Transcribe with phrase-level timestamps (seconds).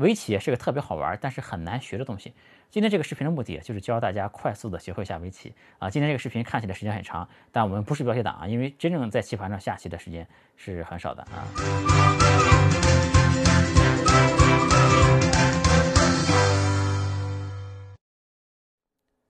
[0.00, 2.32] 围棋也是个特别好玩，但是很难学的东西。
[2.70, 5.90] 今天这个视频的目的就是教大家快速的学会下围棋啊。
[5.90, 10.26] 今天这个视频看起来时间很长，但我们不是标题党啊，因为真正在棋盘上下棋的时间
[10.56, 11.44] 是很少的啊。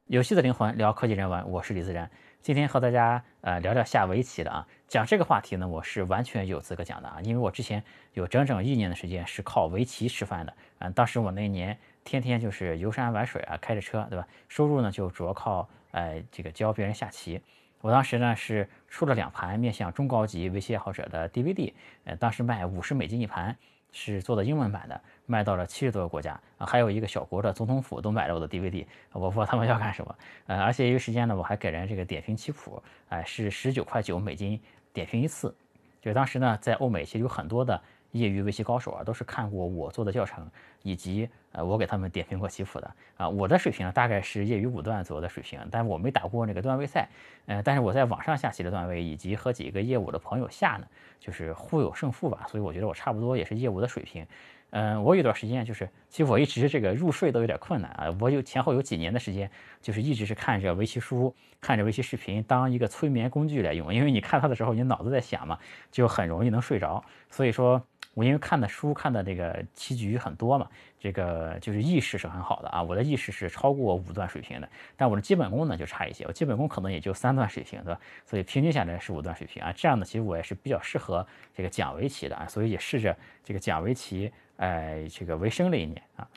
[0.06, 2.08] 游戏的灵魂聊科技人文，我是李自然。
[2.42, 7.84] 今天和大家呃聊聊下围棋的啊，讲这个话题呢，我是完全有资格讲的啊，因为我之前
[8.14, 14.26] 有整整一年的时间是靠围棋吃饭的，嗯，当时我那一年天天就是游山玩水啊，开着车，对吧？
[14.48, 17.38] 收入呢就主要靠呃这个教别人下棋。
[17.82, 23.54] 我当时呢是出了两盘面向中高级围棋爱好者的 DVD，呃，当时卖五十美金一盘。
[23.92, 30.14] 是做的英文版的，卖到了七十多个国家啊，还有一个小国的总统府都买了我的 DVD，我不知道他们要干什么。
[30.46, 34.60] 呃，而且一个时间呢，我还给人这个点评棋谱，哎，是十九块九美金
[34.92, 35.54] 点评一次。
[36.00, 37.80] 就当时呢，在欧美其实有很多的。
[38.12, 40.50] 业余围棋高手啊，都是看过我做的教程，
[40.82, 43.28] 以及呃我给他们点评过棋谱的啊。
[43.28, 47.08] 我的水平大概是业余五段左右的水平，但我没打过那个段位赛，
[47.46, 50.86] 呃，但是我在网上下棋的段位，以及和几个业务的朋友下呢，
[51.20, 52.46] 就是互有胜负吧。
[52.48, 54.26] 所以我觉得我差不多也是业务的水平。
[54.72, 58.16] 嗯，我有段时间就是，其实我一直这个入睡都有点困难啊。
[58.20, 65.58] 我有前后有几年的时间，就是一直是看着围棋书、看着围棋视频当一个催眠工具来用，因为你看它的时候，你脑子在想嘛，
[65.90, 67.04] 就很容易能睡着。
[67.28, 67.84] 所以说。
[68.14, 72.82] 我因为看的书看的这个棋局很多嘛，这个就是意识是很好的啊。
[72.82, 78.00] 我的意识是超过五段水平的，但我的基本功呢就差一些，我基本功可能也就三段水平，对吧？
[78.26, 79.72] 所以平均下来是五段水平啊。
[79.76, 86.28] 这样呢，其实我也是比较适合这个讲围棋的啊，所以也试着这个讲围棋，哎，这个为生了一年啊。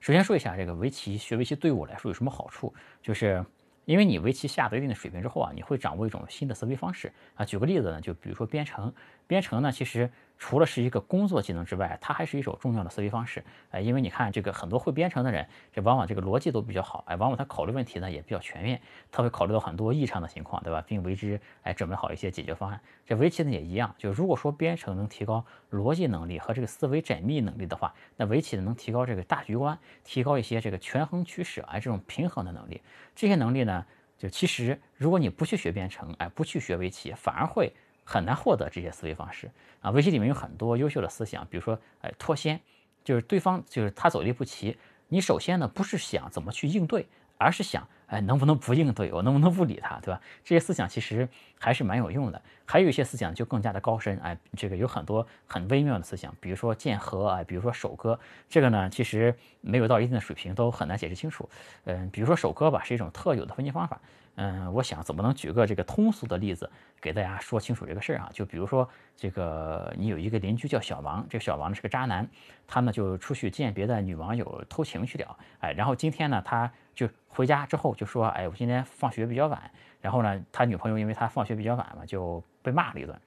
[0.00, 3.44] 首先说一下这个围棋，学围棋对我来说有什么好处，就是
[3.84, 7.44] 因为你围棋下到一定的水平之后啊，你会掌握一种新的思维方式啊。
[7.44, 8.92] 举个例子呢，就比如说编程，
[9.26, 10.10] 编程呢其实。
[10.40, 13.44] 除了是一个工作技能之外，它还是一种重要的思维方式。
[13.70, 17.04] 哎，因为你看这个很多会编程的人，这往往这个逻辑都比较好。
[17.06, 18.80] 哎，往往他考虑问题呢也比较全面，
[19.12, 20.82] 他会考虑到很多异常的情况，对吧？
[20.86, 22.80] 并为之哎准备好一些解决方案。
[23.06, 32.80] 这围棋呢也一样，就如果说编程能提高逻辑能力和这个思维缜密能力的话，那围棋呢能提高这个大局观，提高一些这个权衡取舍哎这种平衡的能力。
[33.14, 33.84] 这些能力呢，
[34.16, 37.70] 就其实如果你不去学编程，哎，不去学围棋，反而会。
[38.10, 39.48] 很难获得这些思维方式
[39.80, 39.92] 啊！
[39.92, 42.60] 围棋里面有很多优秀的思想，比如说，哎，脱先，
[43.04, 44.76] 就是对方就是他走了一步棋，
[45.06, 47.06] 你首先呢不是想怎么去应对，
[47.38, 50.20] 而是想，哎，能不能不应对，我能不能不理他，对吧？
[50.42, 51.28] 这些思想其实
[51.60, 52.42] 还是蛮有用的。
[52.66, 58.18] 还有一些思想就更加的高深，哎，这个有很多很微妙的思想，比如说剑和，哎，比如说手割，
[58.48, 61.48] 这个呢其实没有到一定的水平都很难解释清楚。
[61.84, 64.00] 嗯，比如说手割吧，是一种特有的分析方法。
[64.42, 68.30] 嗯，我想怎么能举个这个通俗的例子给大家说清楚这个事儿啊？
[68.32, 72.26] 就比如说这个，你有一个邻居叫小王，这个小王呢是个渣男，
[72.66, 83.20] 他呢就出去见别的女网友偷情去了，哎，然后今天呢他就回家之后就说，哎，我今天放学比较晚，然后呢他女朋友因为他放学比较晚嘛，就被骂了一顿，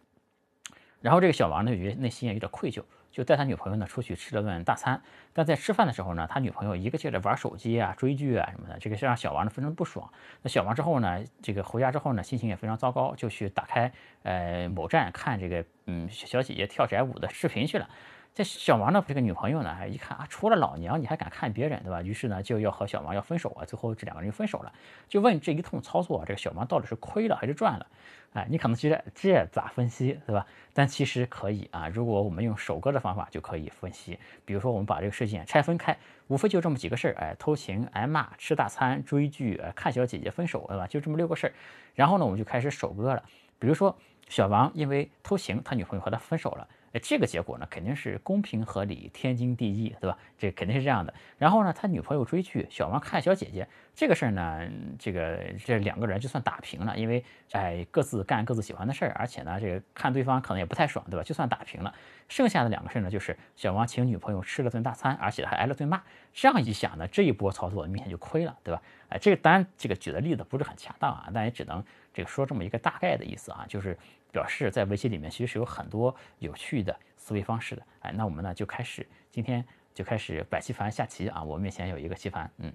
[0.99, 2.81] 然后这个小王呢就觉得内心也有点愧疚。
[3.13, 4.99] 就带他女朋友呢出去吃了顿大餐，
[5.31, 10.11] 但在吃饭的时候呢，他女朋友一个劲儿的玩手机啊、追剧啊什么的，这个是让小王呢非常不爽。
[10.41, 13.89] 那小王之后呢，这个回家之后呢，心情也非常糟糕，就去打开
[14.23, 17.87] 呃某站看这个嗯小姐姐跳宅舞的视频去了。
[18.33, 22.01] 这小王呢，这个女朋友呢，一看啊，除了老娘你还敢看别人，对吧？
[22.01, 23.63] 于是呢，就要和小王要分手啊。
[23.63, 24.73] 最后这两个人就分手了，
[25.07, 27.85] 就问这一通操作，这个小王到底是亏了还是赚了？
[28.33, 30.47] 哎，你可能觉得这咋分析，对吧？
[30.73, 34.17] 但其实可以啊，如果我们用首歌的方法就可以分析。
[34.45, 35.95] 比如说，我们把这个事件拆分开，
[36.27, 40.87] 无非就这么几个事儿，哎，偷情、挨骂、吃大餐、追剧、看小姐姐、分手，对吧？
[40.87, 41.53] 就这么六个事儿。
[41.93, 43.23] 然后呢，我们就开始首歌了。
[43.59, 43.95] 比如说，
[44.27, 46.67] 小王因为偷情，他女朋友和他分手了。
[46.99, 50.15] 这个结果呢，肯定是公平合理、天经地义，对吧？
[50.37, 51.11] 这肯定是这样的。
[51.39, 61.23] 然后呢，他女朋友追剧，小王看小姐姐，这个事儿呢，这个这两个人就算打平了，因为哎各自干各自喜欢的事儿，而且呢，这个看对方可能也不太爽，对吧？
[61.23, 61.91] 就算打平了，
[62.29, 66.03] 剩下的两个事儿呢，就是小王请女朋友吃了顿大餐，而且还挨了顿骂。
[66.31, 68.79] 这样一想呢，这一波操作明显就亏了，对吧？
[69.09, 73.97] 哎，这个当然这个举的例子不是很恰当啊，但也只能这个说这么一个大概的意思啊，就是。
[74.33, 79.63] 表示在围棋里面其实是有很多有趣的思维方式的，哎，那我们呢就开始今天
[79.93, 81.43] 就开始摆棋盘下棋啊。
[81.43, 82.73] 我面前有一个棋盘，嗯，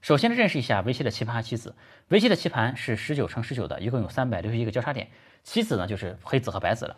[0.00, 1.74] 首先认识一下围棋的棋盘和棋子。
[2.08, 5.08] 围棋的棋盘是十九乘十九的，一共有三百六十一个交叉点。
[5.42, 6.96] 棋子呢就是黑子和白子了。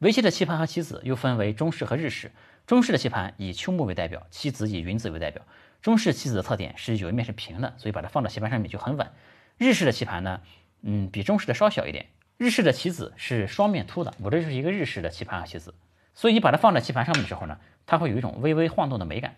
[0.00, 2.32] 围棋的棋盘和棋子又分为中式和日式。
[2.66, 5.42] 中式的棋盘以秋木为代表，棋子以云子为代表。
[5.80, 9.06] 中式棋子的特点是有一面是平的，所以把它放到棋盘上面就很稳。
[9.58, 10.40] 日式的棋盘呢，
[10.82, 12.06] 嗯，比中式的稍小一点。
[12.36, 15.74] 日式的棋子是双面凸的，我这就是一个日式的棋盘和棋子，
[16.14, 19.36] 所以你把它放在棋盘上面的时候呢，它会有一种微微晃动的美感。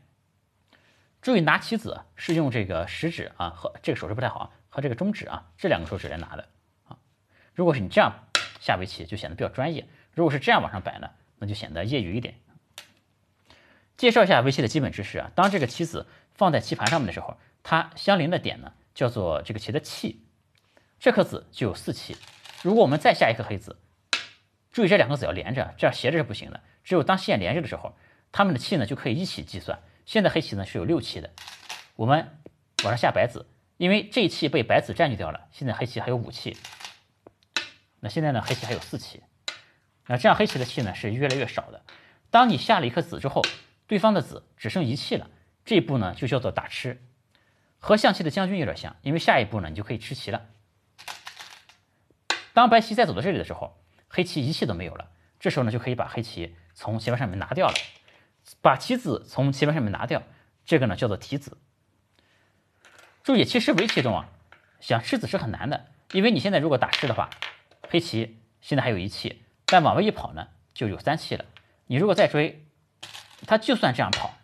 [1.20, 6.48] 注意拿棋子是用这个食指啊和这个手势不太好啊，和这个中指啊这两个手指来拿的
[6.86, 6.96] 啊。
[7.54, 8.12] 如果是你这样
[8.60, 12.34] 下围棋，就显得比较专业；如果是这样往上摆呢，那就显得业余一点。
[13.96, 20.22] 介绍一下围棋的基本知识啊，当这个棋子放在棋盘上面的时候，它相邻的点呢叫做这个棋的气，
[20.98, 22.16] 这颗子就有四气。
[22.62, 23.78] 如果我们再下一颗黑子，
[24.72, 26.60] 注意这两个子要连着，这样斜着是不行的。
[26.84, 27.96] 只有当线连着的时候，
[28.32, 29.80] 它们的气呢就可以一起计算。
[30.04, 31.30] 现在黑棋呢是有六气的，
[31.96, 32.38] 我们
[32.84, 36.56] 往上下白子，因为这一气被白子占据掉了，现在黑棋还有五气。
[38.00, 39.22] 那现在呢黑棋还有四气，
[40.06, 41.82] 那这样黑棋的气呢是越来越少的。
[42.30, 43.42] 当你下了一颗子之后，
[43.86, 45.30] 对方的子只剩一气了，
[45.64, 47.02] 这一步呢就叫做打吃，
[47.78, 50.46] 和象棋的将军有点像，因为下一步呢你就可以吃棋了。
[52.56, 53.76] 当白棋再走到这里的时候。
[54.08, 57.74] 黑棋一气都没有了，这时候呢就可以把黑棋从棋盘上面拿掉了，
[58.62, 60.22] 把棋子从棋盘上面拿掉，
[60.64, 61.58] 这个呢叫做提子。
[63.22, 64.30] 注意，其实围棋中啊，
[64.80, 67.28] 想吃子是很难的，因为你现在如果打吃的话，
[67.90, 71.44] 黑棋现在还有一气，但往外一跑呢就有三气了。
[71.88, 72.64] 你如果再追，
[73.46, 74.34] 他就算这样跑，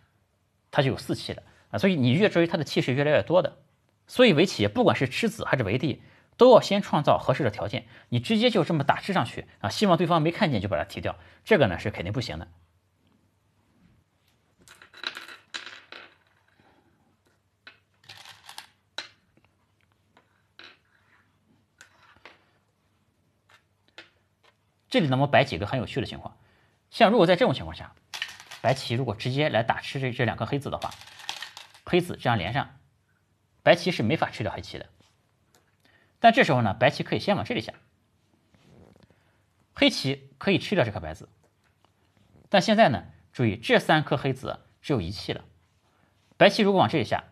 [0.69, 3.57] 他就有四气了啊，所以你越追他的气是越来越多的。
[4.05, 6.03] 所以围棋不管是吃子还是围地。
[6.43, 9.69] 都要先创造合适的条件，你直接就这么打吃上去啊？
[9.69, 12.49] 希望对方没看见就把它提掉，这个呢是肯定不行的。
[24.89, 26.37] 这里呢，我摆几个很有趣的情况，
[26.89, 27.95] 像如果在这种情况下，
[28.61, 30.93] 白棋如果直接来打吃这这两颗黑子的话，
[31.85, 32.81] 黑子这样连上，
[33.63, 34.89] 白棋是没法吃掉黑棋的。
[36.23, 37.73] 但这时候呢，白棋可以先往这里下，
[39.73, 41.27] 黑棋可以吃掉这颗白子。
[42.47, 43.03] 但现在呢，
[43.33, 45.43] 注意这三颗黑子只有一气了。
[46.37, 47.25] 白棋如果往这里下，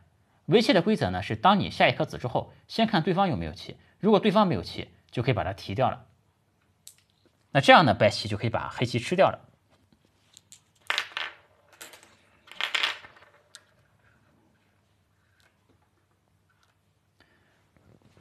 [0.48, 6.08] 围棋的规则呢是，当你下一颗子之后，先看对方有没有气，如果对方没有气，就可以把它提掉了。
[7.52, 9.48] 那这样呢，白棋就可以把黑棋吃掉了。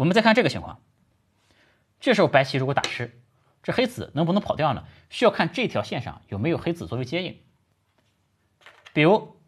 [0.01, 0.81] 我们再看这个情况，
[2.01, 3.21] 这时候白棋如果打吃，
[3.63, 4.87] 这黑子能不能跑掉呢？
[5.11, 7.39] 需要看这条线上有没有黑子作为接应。
[8.95, 9.39] 比如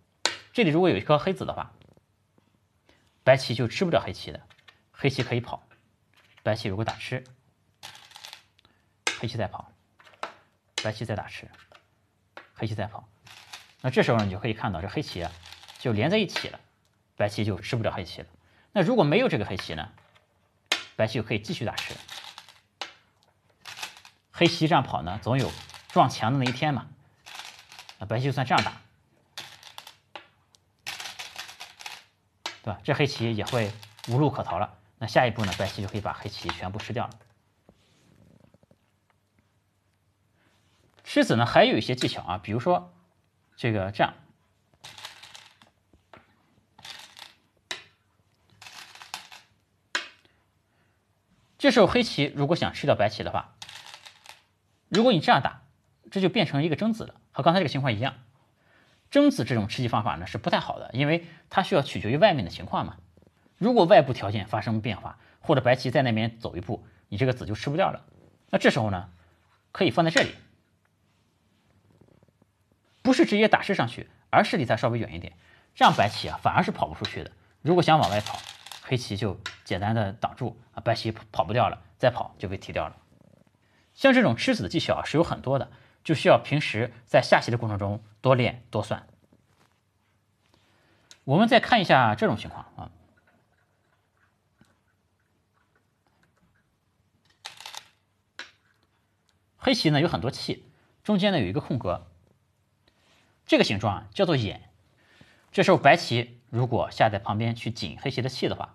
[0.52, 1.72] 这里如果有一颗黑子的话，
[3.24, 4.42] 白棋就吃不掉黑棋的，
[4.90, 5.66] 黑棋可以跑。
[6.42, 7.24] 白棋如果打吃，
[9.20, 9.72] 黑棋再跑，
[10.84, 11.50] 白棋再打吃，
[12.52, 13.08] 黑棋再跑，
[13.80, 15.32] 那这时候你就可以看到这黑棋啊
[15.78, 16.60] 就连在一起了，
[17.16, 18.28] 白棋就吃不了黑棋了。
[18.72, 19.90] 那如果没有这个黑棋呢？
[20.96, 21.94] 白棋就可以继续打吃，
[24.30, 25.50] 黑棋这样跑呢，总有
[25.88, 26.88] 撞墙的那一天嘛。
[27.98, 28.80] 那白棋就算这样打，
[32.62, 32.80] 对吧？
[32.84, 33.72] 这黑棋也会
[34.08, 34.78] 无路可逃了。
[34.98, 37.18] 那下一步呢，白棋就可以把黑棋全部吃掉了。
[41.04, 42.92] 吃子呢，还有一些技巧啊，比如说
[43.56, 44.14] 这个这样。
[51.62, 53.54] 这时候黑棋如果想吃掉白棋的话，
[54.88, 55.62] 如果你这样打，
[56.10, 58.16] 这就变成一个争子了，和刚才这个情况一样。
[59.12, 62.96] 争子这种吃棋方法呢是不太好的，因为它需要取决于外面的情况嘛。
[63.58, 68.06] 如果外部条件发生变化，或者白棋在那边走一步，你这个子就吃不掉了。
[68.50, 69.10] 那这时候呢，
[69.70, 70.34] 可以放在这里，
[73.02, 75.34] 不是直接打吃上去，而是离它稍微远一点，
[75.76, 77.30] 这样白棋啊反而是跑不出去的。
[77.60, 78.40] 如果想往外跑，
[78.84, 82.96] 黑棋就简单的挡住啊，白棋跑不掉了，再跑就被提掉了。
[83.94, 85.70] 像这种吃子的技巧啊是有很多的，
[86.02, 89.06] 就需要平时在下棋的过程中多练多算。
[91.22, 92.90] 我们再看一下这种情况啊，
[99.56, 100.66] 黑棋呢有很多气，
[101.04, 102.08] 中间呢有一个空格，
[103.46, 104.68] 这个形状啊叫做眼。
[105.52, 106.41] 这时候白棋。
[106.52, 108.74] 如果下在旁边去紧黑棋的气的话，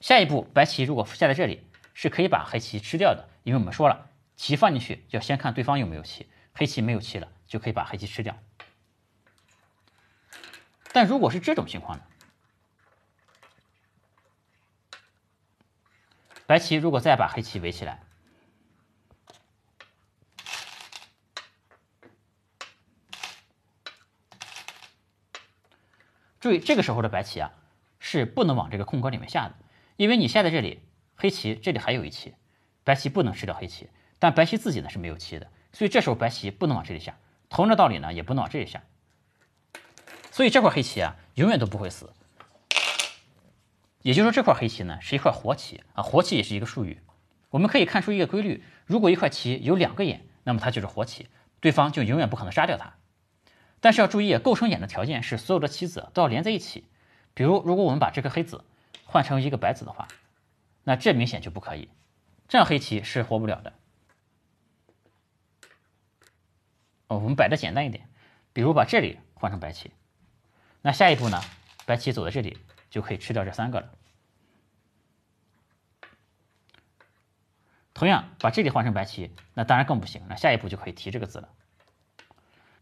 [0.00, 8.38] 下一步白棋如果下在这里，是可以把黑棋吃掉的，因为我们说了，棋放进去要先看对方有没有气，黑棋没有气了，就可以把黑棋吃掉。
[10.92, 12.04] 但如果是这种情况呢？
[16.46, 18.04] 白棋如果再把黑棋围起来。
[26.40, 27.52] 注意，这个时候的白棋啊，
[27.98, 29.54] 是不能往这个空格里面下的，
[29.96, 30.80] 因为你下在这里，
[31.14, 32.34] 黑棋这里还有一棋，
[32.82, 37.18] 白棋不能吃掉黑棋，但白棋自己呢是没有棋的，所以这时候白棋不能往这里下。
[37.50, 38.82] 同样的道理呢，也不能往这里下。
[40.30, 42.10] 所以这块黑棋啊，永远都不会死。
[44.00, 47.02] 也就是说，这块黑棋呢是一块活棋啊，活棋也是一个术语。
[47.50, 51.28] 我们可以看出一个规律：如果一块棋有两个眼，那么它就是活棋，
[51.60, 52.94] 对方就永远不可能杀掉它。
[53.80, 56.84] 但是要注意，构成眼的条件是所有的棋子都要连在一起。
[57.32, 58.64] 比如，如果我们把这颗黑子
[59.04, 60.08] 换成一个白子的话，
[60.84, 61.88] 那这明显就不可以，
[62.48, 63.72] 这样黑棋是活不了的。
[67.06, 68.08] 哦，我们摆的简单一点，
[68.52, 69.92] 比如把这里换成白棋，
[70.82, 71.40] 那下一步呢，
[71.86, 72.58] 白棋走在这里
[72.90, 73.90] 就可以吃掉这三个了。
[77.94, 81.48] 同样，把这里换成白棋，那当然更不行，那下一步就可以提这个子了。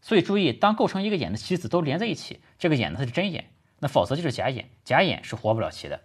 [0.01, 6.01] 所以注意，当构成一个眼的棋子都连在一起，这个眼呢它是真眼，那否则就是假眼，假眼是活不了棋的。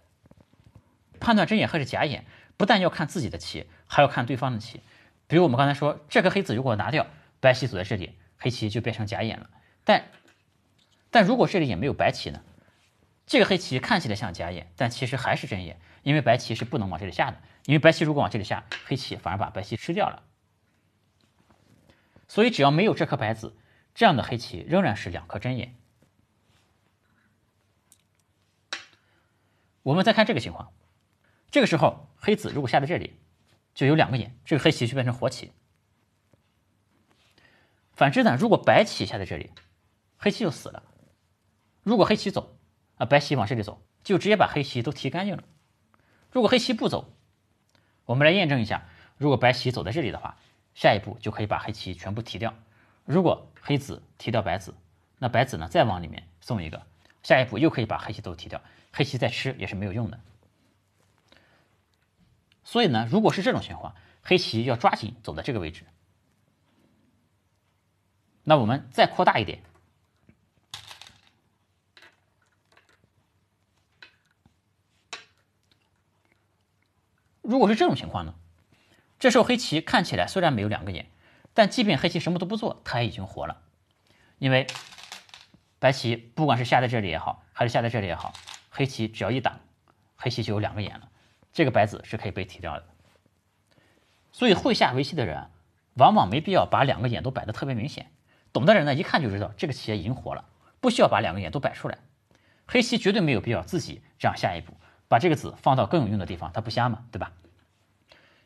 [1.19, 2.25] 判断真眼还是假眼，
[2.57, 4.81] 不但要看自己的棋，还要看对方的棋。
[5.27, 7.07] 比如我们刚才说，这颗黑子如果拿掉。
[7.41, 9.49] 白棋走在这里，黑棋就变成假眼了。
[9.83, 10.05] 但，
[11.11, 12.41] 但如果这里也没有白棋呢？
[13.27, 17.37] 这个黑棋看起来像假眼，但其实还是真眼，因为白棋是不能往这里下的。
[17.65, 20.23] 因为白棋如果往这里下，黑棋反而把白棋吃掉了。
[22.27, 23.55] 所以只要没有这颗白子，
[23.95, 25.73] 这样的黑棋仍然是两颗真眼。
[29.83, 30.73] 我们再看这个情况，
[31.49, 33.13] 这个时候黑子如果下在这里，
[33.73, 35.51] 就有两个眼，这个黑棋就变成活棋。
[37.93, 39.51] 反之呢，如果白棋下在这里，
[40.17, 40.83] 黑棋就死了。
[41.81, 42.57] 如果黑棋走，
[42.95, 45.43] 啊，白棋往这里走，就直接把黑棋都提干净了。
[46.31, 47.13] 如果黑棋不走，
[48.03, 50.37] 我们来验证一下，如果白棋走在这里的话，
[50.73, 52.53] 下一步就可以把黑棋全部提掉。
[53.05, 54.73] 如果黑子提掉白子，
[55.19, 56.85] 那白子呢再往里面送一个，
[57.23, 60.19] 下一步又可以把黑棋都提掉，黑棋再吃也是没有用的。
[62.63, 65.83] 所以呢，如果是这种情况，黑棋要抓紧走到这个位置。
[68.43, 69.61] 那我们再扩大一点，
[77.41, 78.33] 如果是这种情况呢？
[79.17, 81.09] 这时候黑棋看起来虽然没有两个眼，
[81.55, 83.61] 但即便黑棋什么都不做，它也已经活了，
[84.37, 84.67] 因为
[85.79, 88.33] 白棋不管是下在这里也好，还是下在这里也好，
[88.69, 89.59] 黑棋只要一挡，
[90.17, 91.09] 黑棋就有两个眼了，
[91.53, 92.85] 这个白子是可以被提掉的。
[94.31, 95.49] 所以会下围棋的人，
[95.93, 98.11] 往往没必要把两个眼都摆的特别明显。
[98.51, 100.45] 懂的人呢，一看就知道这个棋已经活了，
[100.81, 101.97] 不需要把两个眼都摆出来。
[102.67, 104.73] 黑棋绝对没有必要自己这样下一步，
[105.07, 107.31] 把这个子放到更有用的地方，它不瞎嘛，对吧？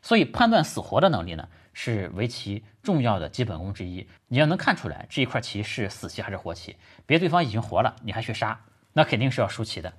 [0.02, 1.48] 所以判断死活的能力呢，
[1.82, 4.06] 是围棋重要的基本功之一。
[4.28, 8.60] 你要能看出来这一块棋是死棋还是活棋，别对方已经活了，你还去杀，
[8.92, 9.94] 那肯定是要输棋的。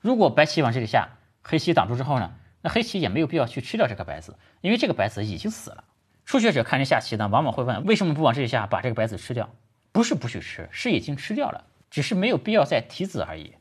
[0.00, 1.08] 如果白棋往这里下，
[1.42, 5.84] 黑棋挡住之后呢，那黑棋也没有必要去吃掉这个白子，因为这个白子已经死了。
[6.26, 9.48] 初学者看人下棋呢，往往会问：为什么不往这里下，把这个白子吃掉？
[9.90, 13.54] 不是不许吃，是已经吃掉了，只是没有必要再提子而已。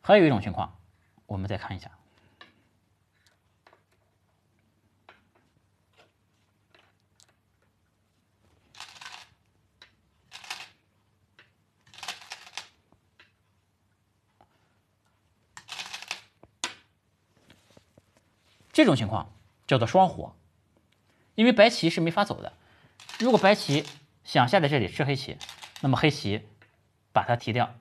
[0.00, 0.78] 还有一种情况，
[1.26, 1.90] 我们再看一下，
[18.78, 19.32] 这种情况
[19.66, 20.36] 叫做双活，
[21.34, 22.52] 因为白棋是没法走的。
[23.18, 23.84] 如果白棋
[24.22, 25.36] 想下在这里吃黑棋，
[25.80, 26.46] 那么黑棋
[27.12, 27.74] 把它提掉。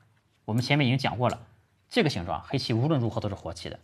[0.46, 1.46] 我们前面已经讲过了，
[1.88, 3.80] 这个形状黑棋无论如何都是活棋的。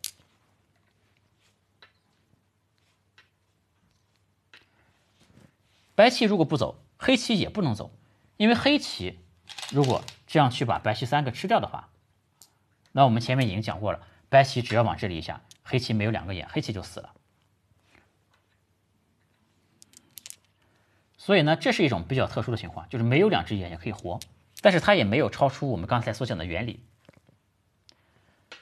[5.94, 7.92] 白棋如果不走，黑棋也不能走，
[8.38, 9.20] 因为黑棋
[9.70, 11.90] 如果这样去把白棋三个吃掉的话，
[12.92, 15.44] 那我们前面已经讲过了，白棋只要往这里一下。
[15.64, 17.14] 黑棋没有两个眼，黑棋就死了。
[21.18, 24.20] 所以呢，这是一种比较特殊的情况，就是没有两只眼也可以活，
[24.62, 26.86] 但是它也没有超出我们刚才所讲的原理。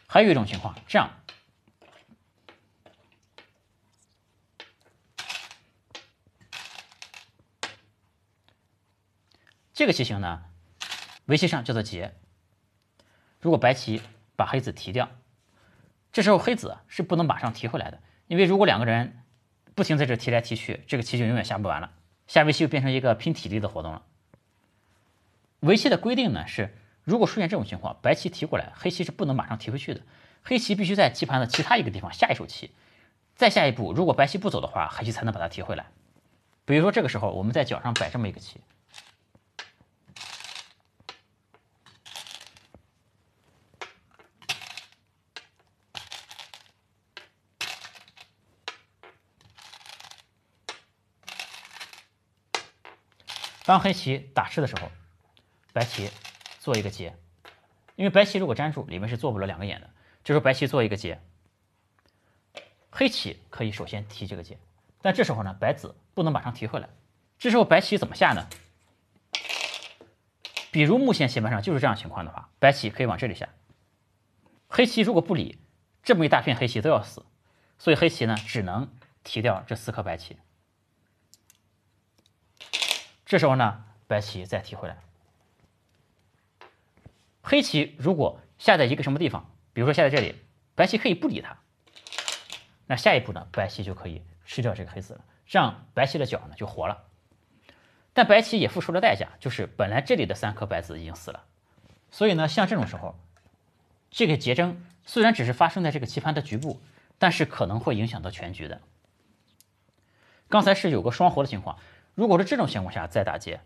[0.07, 1.09] 还有一种情况，这样，
[9.73, 10.43] 这个棋形呢，
[11.25, 12.13] 围棋上叫做劫。
[13.39, 14.03] 如果白棋
[14.35, 15.09] 把黑子提掉。
[16.11, 19.19] 这时候黑子是不能马上提回来的，因为如果两个人
[19.75, 21.91] 不停在这提来提去，这个棋就永远下不完了，
[22.27, 24.03] 下围棋就变成一个拼体力的活动了。
[25.61, 30.01] 围棋的规定呢是，如果出现这种情况，白棋提过来，黑棋是不能马上提回去的，
[30.43, 32.71] 黑棋必须在棋盘的其他一个地方下一手棋，
[33.35, 35.85] 再下一步，如果白棋不走的话，黑棋才能把它提回来。
[36.65, 38.59] 比如说这个时候，我们在角上摆这么一个棋。
[53.71, 54.91] 当黑棋打吃的时候，
[55.71, 56.09] 白棋
[56.59, 57.15] 做一个劫，
[57.95, 59.89] 因为白棋如果粘住，里面是做不了两个眼的。
[60.25, 61.21] 这时候白棋做一个劫，
[62.89, 64.57] 黑棋可以首先提这个劫，
[65.01, 66.89] 但这时候呢，白子不能马上提回来。
[67.39, 68.45] 这时候白棋怎么下呢？
[70.69, 73.47] 比如目前棋盘上就是这样情况的话，白棋可以往这里下。
[74.67, 75.61] 黑棋如果不理，
[76.03, 77.25] 这么一大片黑棋都要死，
[77.79, 78.91] 所以黑棋呢只能
[79.23, 80.35] 提掉这四颗白棋。
[83.31, 84.97] 这时候呢，白棋再提回来。
[87.41, 90.35] 黑棋如果下在一个什么地方，比如说下在这里，
[90.75, 91.57] 白棋可以不理它。
[92.87, 97.05] 那下一步呢，白棋就可以吃掉这个黑子了，这样白棋的角呢就活了。
[98.11, 101.45] 但白棋也付出了代价，就是本来这里的三颗白子已经死了。
[102.09, 103.17] 所以呢，像这种时候，
[104.09, 106.81] 这个劫争虽然只是发生在这个棋盘的局部，
[107.17, 108.81] 但是可能会影响到全局的。
[110.49, 111.79] 刚才是有个双活的情况，
[112.15, 113.61] 如果是这种情况下再打劫，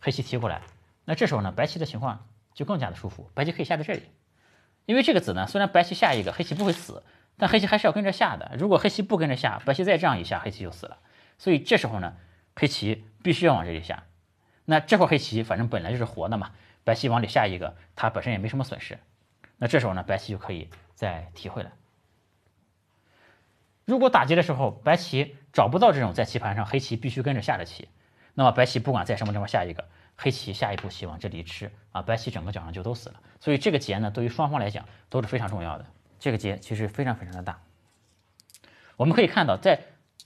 [0.00, 0.62] 黑棋提过来，
[1.04, 4.02] 那这时候呢，白棋的情况就更加的舒服，白棋可以下在这里。
[4.86, 7.02] 因为这个子呢，虽然白棋下一个黑棋不会死，
[7.36, 8.56] 但黑棋还是要跟着下的。
[8.58, 10.98] 如果黑棋不跟着下，白棋再这样一下，黑棋就死了。
[11.38, 12.16] 所以这时候呢，
[12.56, 14.04] 黑棋必须要往这里下。
[14.64, 16.50] 那这块黑棋反正本来就是活的嘛，
[16.84, 18.98] 白棋往里下一个，它本身也没什么损失。
[19.58, 21.72] 那这时候呢，白棋就可以再提回来。
[23.84, 27.88] 如果打劫的时候，白棋找不到这种在棋盘上黑棋必须跟着下的棋，
[28.34, 33.20] 那么白棋不管在什么地方下一个，黑棋下一步棋往这里吃啊，白棋整个角上就都死了。
[33.40, 35.86] 所以这个劫呢，对于双方来讲都是非常重要的。
[36.18, 37.60] 这个劫其实非常非常的大。
[38.96, 39.80] 我们可以看到，在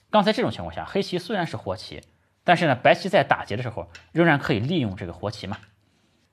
[0.09, 2.01] 刚才这种情况下，黑棋虽然是活棋，
[2.43, 5.57] 但是呢，白棋在打劫的时候仍然可以利用这个活棋嘛。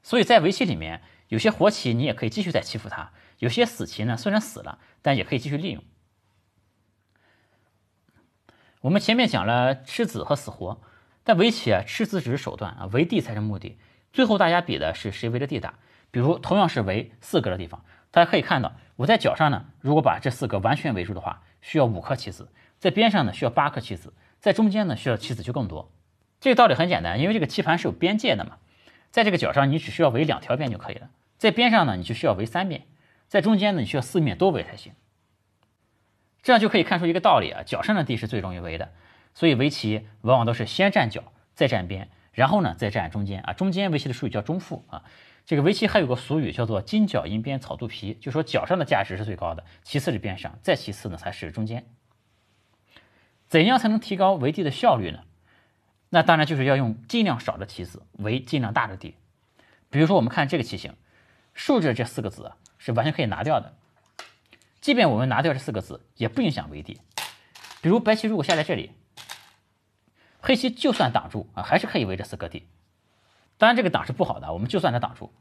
[0.02, 1.00] 所以在围棋里面。
[1.28, 5.82] 有些活棋你也可以继续再欺负它，有些死棋呢虽然死了，但也可以继续利用。
[8.84, 10.78] 我们前面讲了吃子和死活，
[11.22, 13.78] 但围棋啊吃子只是手段啊，围地才是目的。
[14.12, 15.78] 最后大家比的是谁围的地大。
[16.10, 22.44] 比如同样是围四格的地方，大家可以看到我在角上呢，如果把这四格完全围住的话，需要五颗棋子；
[22.78, 25.90] 在边上呢需要八颗棋子；在中间呢需要棋子就更多。
[26.38, 28.58] 这个道理很简单，因为这个棋盘是有边界的嘛。
[29.10, 31.08] 在这个角上，你只需要围两条边就可以了。
[31.38, 32.82] 在边上呢，你就需要围三面；
[33.28, 34.92] 在中间呢，你需要四面都围才行。
[36.44, 38.92] 这样就可以看出一个道理啊，角上的地是最容易围的。
[39.34, 43.52] 所以围棋往往都是先占角，再占边，然后呢再占中间啊。
[43.52, 45.02] 中间围棋的术语叫中腹啊。
[45.46, 51.86] 这个围棋还有个俗语叫做“金角银边草肚皮”，就说角上的价值是最高的，其次是边上，再其次呢才是中间。
[53.48, 55.20] 怎样才能提高围地的效率呢？
[56.10, 59.16] 那当然就是要用尽量少的棋子围尽量大的地，
[59.90, 60.94] 比如说我们看这个棋形，
[61.54, 63.74] 竖着这四个子是完全可以拿掉的，
[64.84, 67.00] 即便我们拿掉这四个子，也不影响围地。
[67.80, 68.92] 比如白棋如果下在这里，
[70.42, 72.68] 黑棋就算挡住啊，还是可以围这四个地。
[73.56, 75.32] 当然这个挡是不好的，我们就算它挡住。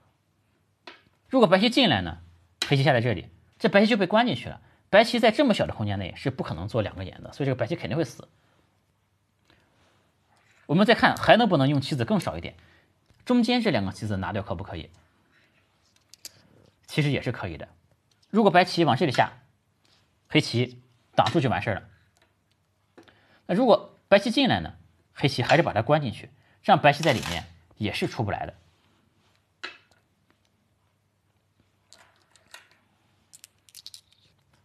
[1.27, 2.19] 如果白棋进来呢，
[2.65, 3.27] 黑棋下在这里，
[3.59, 4.61] 这白棋就被关进去了。
[4.89, 8.29] 白棋在这么小的空间内是不可能做两个眼的，所以这个白棋肯定会死。
[10.67, 12.55] 我们再看还能不能用棋子更少一点？
[13.25, 14.89] 中间这两个棋子拿掉可不可以？
[16.87, 17.67] 其实也是可以的。
[18.33, 19.43] 如果白棋往这里下，
[20.27, 20.81] 黑棋
[21.13, 21.83] 挡住就完事儿了。
[23.45, 24.73] 那如果白棋进来呢？
[25.13, 26.31] 黑棋还是把它关进去，
[26.63, 27.45] 这样白棋在里面
[27.77, 28.55] 也是出不来的。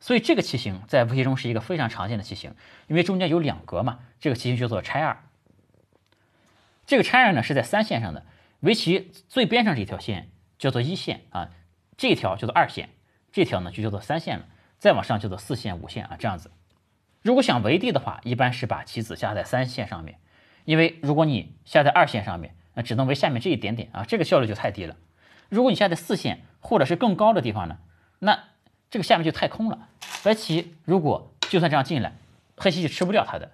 [0.00, 2.54] 所以这个棋形在围棋中是一个非常常见的棋形，
[2.86, 5.22] 因为中间有两格嘛，这个棋形叫做拆二。
[6.86, 8.24] 这个拆二呢是在三线上的，
[8.60, 11.50] 围棋最边上这条线叫做一线啊，
[11.98, 12.88] 这条叫做二线，
[13.38, 14.46] 这条呢就叫做三线了，
[14.80, 16.50] 再往上叫做四线、五线啊这样子。
[17.22, 20.18] 如果想围地的话，一般是把棋子下在三线上面，
[20.64, 24.96] 因为如果你下在二线上面，那只能围下面这一点点啊，这个效率就太低了。
[25.48, 27.78] 如果你下在四线或者是更高的地方呢，
[28.18, 28.48] 那
[28.90, 29.88] 这个下面就太空了。
[30.24, 32.14] 白棋如果就算这样进来，
[32.56, 33.52] 黑棋就吃不掉它的。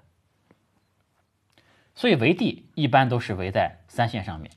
[1.95, 4.51] 所以围地一般都是围在三线上面，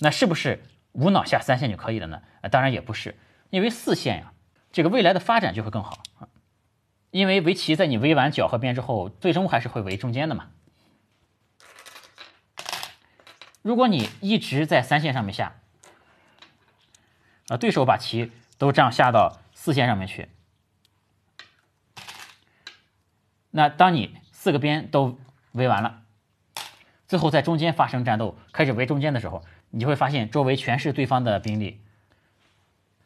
[0.00, 2.22] 那是不是无脑下三线就可以了呢？
[2.40, 3.14] 啊，当然也不是，
[3.50, 4.32] 因为四线呀，
[4.74, 6.26] 这个未来的发展就会更好啊。
[7.12, 10.50] 因为围棋在你围完角和边之后，最终还是会围中间的嘛。
[13.62, 15.54] 如果你一直在三线上面下，
[17.46, 20.28] 啊，对手把棋都这样下到四线上面去，
[23.52, 25.16] 那当你四个边都
[25.52, 26.02] 围完了。
[27.06, 31.80] 最后在中间发生战斗，开始围中间的时候，你就会发现周围全是对方的兵力，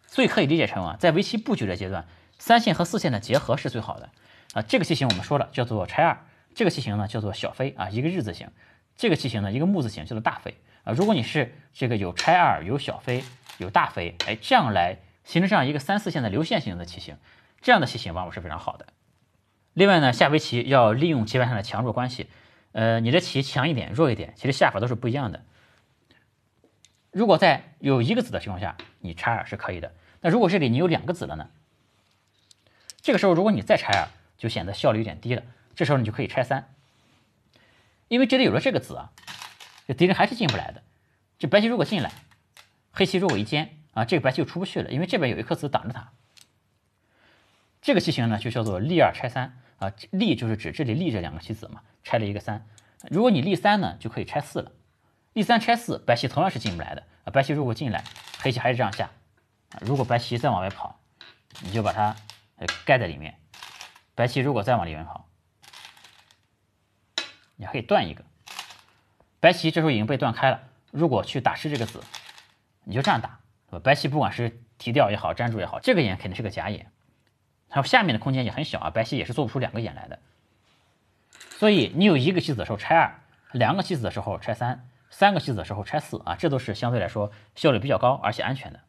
[0.08, 4.10] 所以可以理解成啊，在围棋布局的阶段，三线和四线的结合是最好的
[4.54, 4.62] 啊。
[4.62, 8.50] 这个棋形我们说了叫做拆二，这个棋形呢叫做小飞啊，一个日字形，
[8.96, 10.92] 这个棋形呢，一个木字形叫做大飞啊。
[10.92, 13.22] 如果你是这个有拆二、有小飞、
[13.58, 17.18] 有大飞，哎，这样来形成这样一个三四线的流线型的棋形，
[17.60, 18.86] 这样的棋形往往是非常好的。
[19.74, 22.28] 另外呢，下围棋要利用棋盘上的强弱关系，
[22.72, 25.44] 呃，你的棋强一点、弱一点，其实下法都是不一样的。
[27.12, 29.92] 如果在有一个子的情况下，你拆二是可以的。
[30.20, 31.50] 那如果这里你有两个子了呢？
[33.00, 35.42] 这个时候如果你再拆二，就显得效率有点低了。
[35.74, 36.74] 这时候你就可以拆三，
[38.08, 39.12] 因为这里有了这个子啊，
[39.86, 40.82] 这敌人还是进不来的。
[41.38, 42.10] 这白棋如果进来，
[42.90, 46.10] 黑棋如果一尖啊，这个白棋就出不去了，因为这边有一颗子挡着它。
[47.80, 52.66] 这个棋形呢就叫做立二拆三啊，立就是指这里立着两个棋子嘛，拆了一个三。
[53.08, 54.72] 如果你立三呢，就可以拆四了。
[55.32, 57.30] 立三拆四，白棋同样是进不来的啊。
[57.30, 58.02] 白棋如果进来，
[58.40, 59.08] 黑棋还是这样下。
[59.80, 60.98] 如果白棋再往外跑，
[61.60, 62.16] 你就把它
[62.84, 63.38] 盖在里面。
[64.14, 65.28] 白棋如果再往里面跑，
[67.56, 68.24] 你还可以断一个，
[69.40, 70.60] 白棋这时候已经被断开了。
[70.90, 72.02] 如果去打吃这个子，
[72.84, 73.38] 你就这样打，
[73.80, 76.90] 白棋不管是提掉也好，粘住也好，这个眼肯定是个假眼，
[77.68, 80.18] 还有下面的空间也很小啊，白棋也是做不出两个眼来的。
[81.58, 83.20] 所以你有一个棋子的时候拆二，
[83.52, 88.80] 两个棋子的时候拆三，三个棋子的时候拆四啊，这都是相对来说效率比较高而且安全的。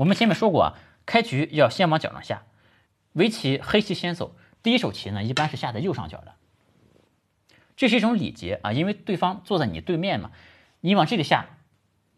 [0.00, 0.78] 我们前面说过啊。
[1.06, 2.42] 开局要先往角上下，
[3.14, 6.34] 围棋黑棋先走，第一手棋呢一般是下在右上角的，
[7.74, 10.30] 这是一种礼节啊，因为对方坐在你对面嘛，
[10.80, 11.46] 你往这里下，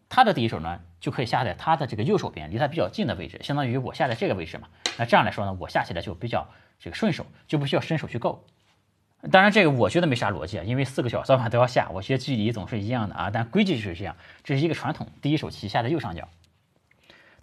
[0.09, 4.67] 他的第一手呢就可以下在他的这个右手边，离他比较近的位置，相当于我下在这个位置嘛。
[4.99, 8.45] 那这样来说呢，我下起来就比较这个顺手，就不需要伸手去够。
[9.31, 16.29] 当然这个我觉得没啥逻辑啊，因为四个角早晚都要下，我觉得距离总是一样的啊，但规矩就是这样，这是一个传统，第一手棋下在右上角。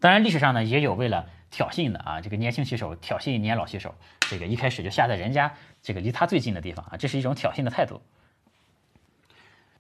[0.01, 8.01] 当然历史上呢也有为了挑衅的啊，这个年轻棋手挑衅年老棋手，这个一开始就下在人家这个离他最近的地方啊，这是一种挑衅的态度。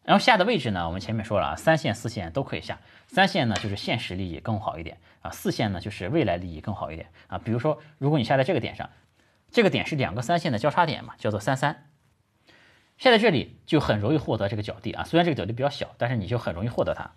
[0.02, 7.38] 然后下的位置呢，我们前面说了啊，三线四线都可以下，三线呢就是现实利益更好一点啊，四线呢就是未来利益更好一点啊。
[7.38, 8.90] 比如说，如果你下在这个点上，
[9.50, 11.86] 这个点是两个三线的交叉点嘛，叫做三三，
[12.98, 17.12] 下在这里就很容易获得这个角地啊，虽然这个角地比较小，但是你就很容易获得它。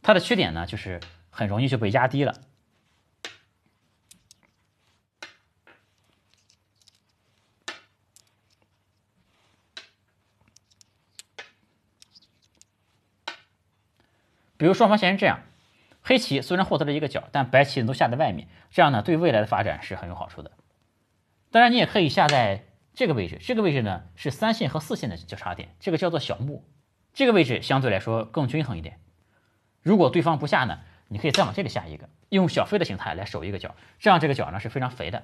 [0.00, 1.00] 它的缺点呢就是
[1.34, 2.32] 很容易就被压低了。
[14.56, 15.40] 比如双方现在这样，
[16.00, 20.52] 黑棋虽然获得了一个角，但白棋都下在外面，这样呢对未来的发展是很有好处的。
[21.50, 26.64] 当然你也可以下在这个位置，这个位置呢是三线和四线的交叉点，这个叫做小目，
[27.12, 29.00] 这个位置相对来说更均衡一点。
[29.82, 35.22] 如果对方不下呢，你可以再往这里下一个，用小飞的形态来守一个角，这样这个角呢是非常肥的。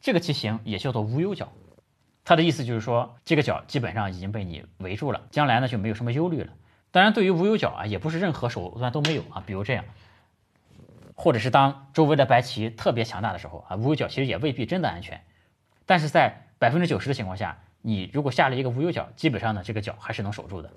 [0.00, 1.52] 这个棋形也叫做无忧角，
[2.24, 6.52] 它的意思就是说这个角基本上已经被你围住了，将来呢就没有什么忧虑了。
[6.90, 9.42] 当然，对于无忧角啊，也不是任何手段都没有啊。
[9.46, 9.84] 比如这样，
[11.14, 15.22] 或者是当周围的白棋特别强大的时候啊，无忧角其实也未必真的安全。
[15.86, 20.72] 但是在百分之九十的情况下，你如果下了一个无忧角，基本上呢这个角还是能守住的。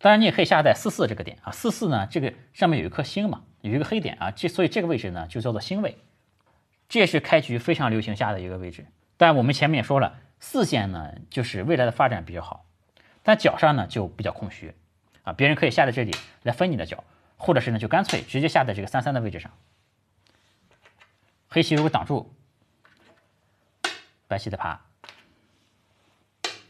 [0.00, 5.98] 当然，你也可以下在四四这个点啊，四四呢这个上面有一颗星嘛，有一个黑点啊，这所以这个位置呢就叫做星位，
[6.88, 8.86] 这也是开局非常流行下的一个位置。
[9.16, 12.64] 但我们前面也说了，四线呢就是未来的发展比较好。
[13.24, 14.72] 但角上呢就比较空虚
[15.24, 17.02] 啊，别人可以下在这里来分你的角，
[17.36, 19.50] 或者是呢就干脆直接下在这个三三的位置上。
[21.48, 22.32] 黑棋如果挡住，
[24.28, 24.80] 白棋的爬，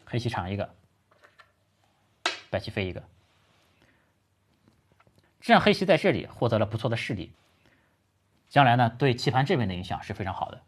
[0.07, 0.75] 黑棋长一个，
[2.49, 3.03] 白棋飞一个，
[5.49, 7.33] 这样黑棋在这里获得了不错的势力，
[8.51, 10.61] 将来呢对棋盘这边的影响是非常好的。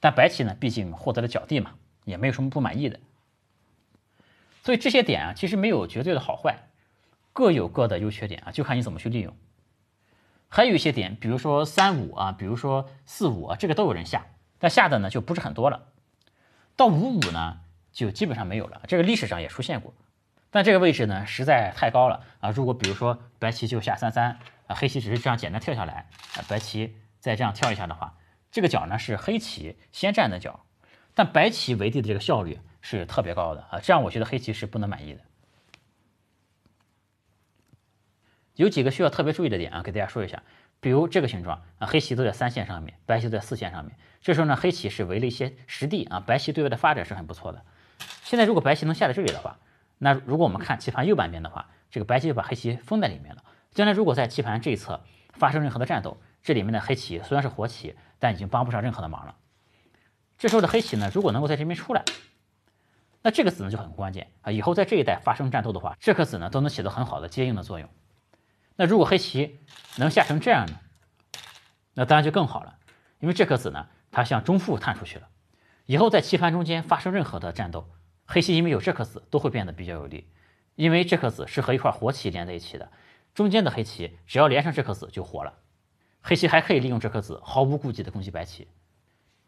[0.00, 2.98] 但白棋呢毕竟获得了角地嘛，也没有什么不满意的。
[4.64, 6.64] 所以这些点啊，其实没有绝对的好坏，
[7.32, 9.32] 各有各的优缺点啊，就看你怎么去利用。
[10.48, 14.26] 还有一些点，比如说三五啊，比如说四五啊，这个都有人下，
[14.58, 15.92] 但下的呢就不是很多了。
[16.74, 17.60] 到五五呢，
[17.92, 18.82] 就基本上没有了。
[18.88, 19.94] 这个历史上也出现过，
[20.54, 22.50] 但这个位置呢实在太高了啊。
[22.50, 24.38] 如果比如说白棋就下三三
[24.68, 28.14] 啊，黑棋只是这样简单跳下来啊，白棋再这样跳一下的话，
[28.52, 30.64] 这个角呢是黑棋先占的角，
[31.12, 32.60] 但白棋围地的这个效率。
[32.86, 35.20] 是特别高的啊，这样我觉得黑棋是不能满意的。
[38.56, 40.42] 有几个需要特别注意的点啊，给大家说一下。
[40.80, 43.96] 比如这个形状啊，黑棋都在三线上面，白棋在四线上面。
[44.20, 47.64] 这时候呢，黑棋是围了一些实地啊，白棋对外的发展是很不错的。
[48.22, 49.58] 现在如果白棋能下在这里的话，
[49.98, 53.44] 那如果我们看棋盘右半边的话，这个白棋就把黑棋封在里面了。
[53.72, 55.02] 将来如果在棋盘这一侧
[55.32, 59.36] 发生任何的战斗，这里面的黑棋虽然是活棋，但已经帮不上任何的忙了。
[60.36, 62.04] 这时候的黑棋呢，如果能够在这边出来，
[63.22, 64.52] 那这个子呢就很关键啊！
[64.52, 67.88] 以后在这一带发生战斗的话，这颗子呢都能起到很好的接应的作用。
[68.76, 69.60] 那如果黑棋
[69.96, 70.78] 能下成这样呢，
[71.94, 72.76] 那当然就更好了，
[73.20, 75.28] 因为这颗子呢，它向中腹探出去了。
[75.86, 77.88] 以后在棋盘中间发生任何的战斗，
[78.26, 80.26] 黑棋因为有这颗子，都会变得比较有利，
[80.74, 82.90] 因为这颗子是和一块活棋连在一起的，
[83.34, 85.58] 中间的黑棋只要连上这颗子就活了。
[86.22, 88.66] 黑棋还可以利用这颗子毫无顾忌的攻击白棋，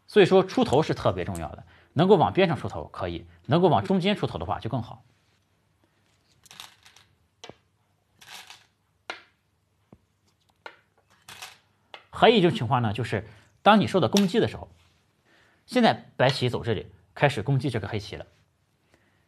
[0.05, 1.65] 所以说出头是特别重要的。
[1.93, 5.03] 能够往边上出头可以，能够往中间出头的话就更好。
[12.11, 13.27] 还有一种情况呢，就是
[13.63, 14.69] 当你受到攻击的时候，
[15.65, 18.27] 现在白棋走这里开始攻击这个黑棋了，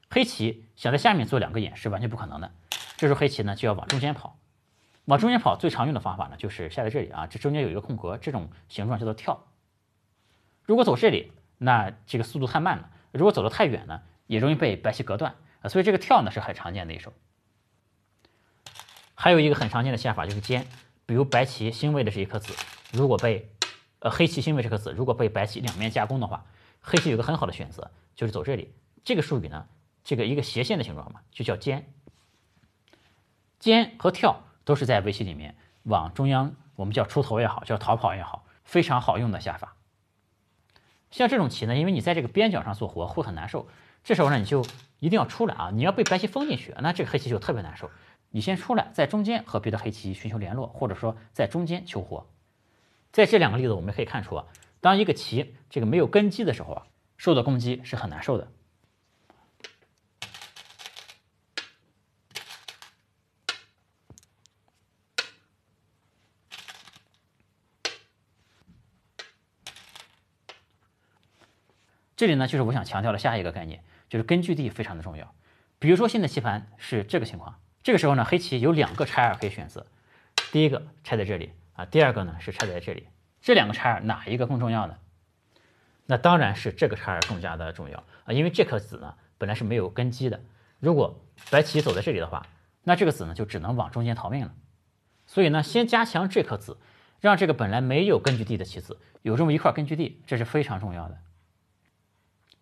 [0.10, 2.52] 黑棋想在下面做两个眼是完全不可能的。
[2.98, 4.38] 这时候黑棋呢就要往中间跑，
[5.06, 9.48] 往中间跑最常用的方法呢就是下在这里啊，这中间有一个空格，这种形状叫做跳。
[10.64, 11.34] 如果走这里。
[11.62, 15.68] 那这个速度太慢了，如果走得太远呢，也容易被白棋隔断啊。
[15.68, 17.12] 所以这个跳呢是很常见的一手。
[19.14, 20.66] 还有一个很常见的下法就是尖，
[21.06, 22.56] 比如白棋星位的这一颗子，
[22.94, 23.52] 如果被
[24.00, 26.46] 呃黑棋星位这颗子如果被白棋两面夹攻的话，
[26.80, 28.74] 黑棋有个很好的选择就是走这里。
[29.04, 29.68] 这个术语呢，
[30.10, 31.94] 这个一个斜线的形状嘛，就叫尖。
[33.60, 39.76] 尖和跳都是在围棋里面往中央，我们叫出头也好，叫逃跑也好，非常好用的下法。
[41.12, 43.68] 像这种棋呢，因为你在这个边角上做活会很难受，
[44.04, 44.66] 这时候呢你就
[44.98, 45.70] 一定要出来啊！
[45.72, 47.92] 你要被白棋封进去，那这个黑棋就特别难受。
[48.32, 52.26] 你先出来，在中间和别的黑棋寻求联络，或者说在中间求活。
[53.12, 54.48] 在这两个例子，我们可以看出啊，
[54.82, 58.48] 当一个棋这个没有根基的时候啊，受到攻击是很难受的。
[72.20, 75.34] 这里呢，就是我想强调的下一个概念，就是根据地非常的重要。
[75.80, 79.88] 比如说现在棋盘是这个情况，这个时候呢，黑棋有两个拆二可以选择，
[80.52, 83.08] 第一个拆在这里啊，第二个呢是拆在这里。
[83.40, 84.98] 这两个拆二哪一个更重要呢？
[86.08, 90.42] 那当然是这个拆二更加的重要啊，因为这颗子呢本来是没有根基的，
[90.82, 92.46] 如果白棋走在这里的话，
[92.84, 94.54] 那这个子呢就只能往中间逃命了。
[95.26, 96.80] 所以呢，先加强这颗子，
[97.22, 101.18] 让这个本来没有根据地的棋子有这么一块根据地，这是非常重要的。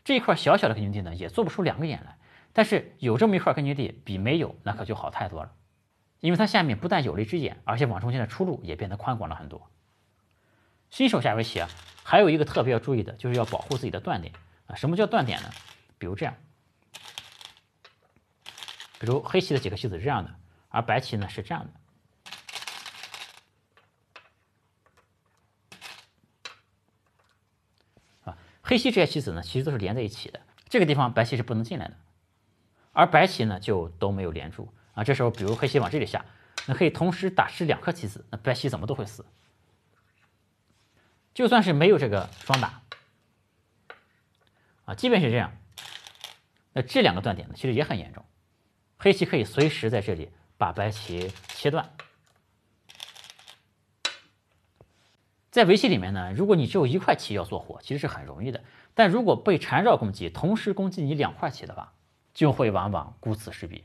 [0.07, 2.15] 这一块小小的根据地呢，也做不出两个眼来，
[2.53, 5.51] 但是有这么一块根据地，比没有那可就好太多了。
[6.21, 9.69] 因为它下面不但有了一只眼，而且往中间的出路也变得宽广了很多。
[10.89, 11.67] 新手下围棋啊，
[12.05, 14.33] 还有一个特别要注意的，就是要保护自己的断点
[14.67, 14.75] 啊。
[14.75, 15.49] 什么叫断点呢？
[15.97, 16.33] 比如这样，
[19.01, 20.33] 比如黑棋的几个棋子是这样的，
[20.69, 21.71] 而白棋呢是这样的。
[28.67, 30.41] 黑棋这些棋子呢，其实都是连在一起的。
[30.67, 31.95] 这个地方白棋是不能进来的，
[32.91, 35.05] 而白棋呢就都没有连住啊。
[35.05, 36.25] 这时候，比如黑棋往这里下，
[36.65, 39.25] 那可以同时打吃两颗棋子，那白棋怎么都会死。
[41.33, 42.81] 就算是没有这个双打
[44.83, 45.53] 啊，即便是这样，
[46.73, 48.25] 那这两个断点呢，其实也很严重。
[48.97, 51.89] 黑棋可以随时在这里把白棋切断。
[55.57, 58.63] 在围棋里面呢，如果你只有一块棋要做活，其实是很容易的。
[58.93, 61.93] 但如果被缠绕攻击，同时攻击你两块棋的话，
[62.31, 63.83] 就会往往顾此失彼。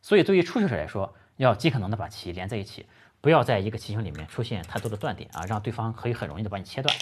[0.00, 2.86] 所以对于初学者来说，要尽可能的把棋连在一起，
[3.20, 6.96] 不要在一个棋形里面出现太多的断点啊，让对方可以很容易的把你切断。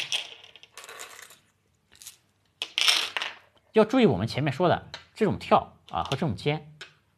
[3.75, 6.73] 要注意我们前面说的这种跳啊和这种尖，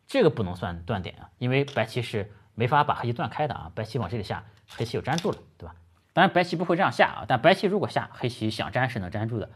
[0.08, 3.70] 这个不能算断点啊，因为白棋是没法把黑棋断开的啊。
[3.72, 5.76] 白棋往这里下，黑棋就粘住了，对吧？
[6.16, 9.50] 当然，白棋不会这样下啊，但白棋如果下，黑棋想粘是能粘住的。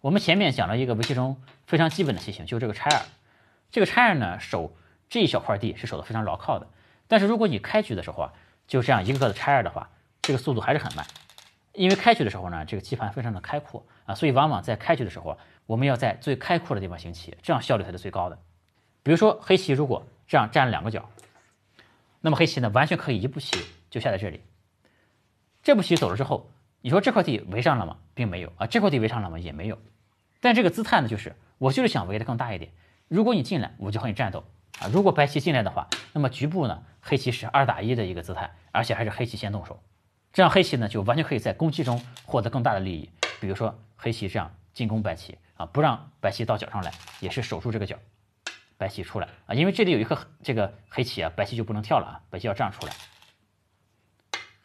[0.00, 3.02] 我们前面讲了一个围棋中非常基本的棋形，就是这个拆二。
[3.72, 4.76] 这个拆二呢，守
[5.10, 6.68] 这一小块地是守的非常牢靠的。
[7.08, 8.32] 但是如果你开局的时候啊，
[8.68, 9.90] 就这样一个个的拆二的话，
[10.22, 11.04] 这个速度还是很慢。
[11.72, 18.38] 因为开局的时候呢，这个棋盘非常的开阔啊，所以往往在开局的时候，我们要在最开阔的地方行棋，这样效率才是最高的。
[19.02, 21.10] 比如说黑棋如果这样占了两个角，
[22.20, 23.58] 那么黑棋呢，完全可以一步棋。
[23.90, 24.42] 就下在这里，
[25.62, 27.98] 这步棋走了之后，你说这块地围上了吗？
[28.14, 29.38] 并没有啊，这块地围上了吗？
[29.38, 29.78] 也没有。
[30.40, 32.70] 但这个姿态呢，就是我就是想围的更大一点。
[33.08, 34.44] 如果你进来，我就和你战斗
[34.78, 34.88] 啊。
[34.92, 39.82] 如果白棋进来的话，那么局部呢，黑棋是二打一的一个姿态，而且还是黑棋先动手，
[40.32, 43.10] 这样黑棋呢就完全可以在攻击中获得更大的利益。
[43.40, 47.96] 比如说黑棋这样进攻白棋啊，不让白棋到角上来，也是守住这个角，
[48.76, 52.92] 白棋出来啊，因为这里有一颗这个黑棋啊，白棋就不能跳了啊，白棋要这样出来。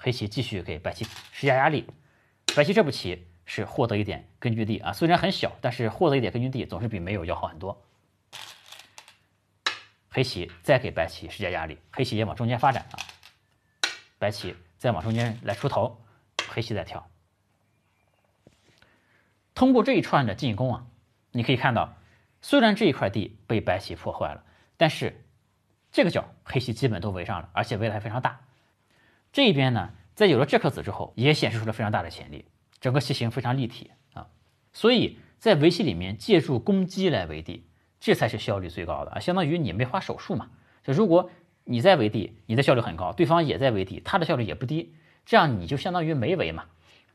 [0.03, 1.87] 黑棋继续给白棋施加压力，
[2.53, 7.81] 白棋这步棋是获得一点根据地啊，虽然很小，但是获得一点根据地总是比没有要好很多。
[10.09, 12.99] 黑棋再给白棋施加压力，黑棋也往中间发展啊，
[14.19, 16.03] 白棋再往中间来出头，
[16.49, 17.09] 黑棋再跳。
[19.55, 20.85] 通过这一串的进攻啊，
[21.31, 21.95] 你可以看到，
[22.41, 24.43] 虽然这一块地被白棋破坏了，
[24.75, 25.25] 但是
[25.93, 28.41] 这个角黑棋基本都围上了，而且围的还非常大。
[29.33, 32.45] 这一边呢，在有了这颗子之后，也显示出了非常大的潜力，
[32.79, 34.27] 整个棋形非常立体啊。
[34.71, 37.65] 所以在围棋里面，借助攻击来围地。
[37.99, 40.51] 这才是效率最高的啊，相当于你没花手术嘛。
[40.83, 41.31] 就如果
[41.63, 44.93] 你在围地，你的效率很高，对方也在围地，他的效率也不低，
[45.25, 46.65] 这样你就相当于没围嘛。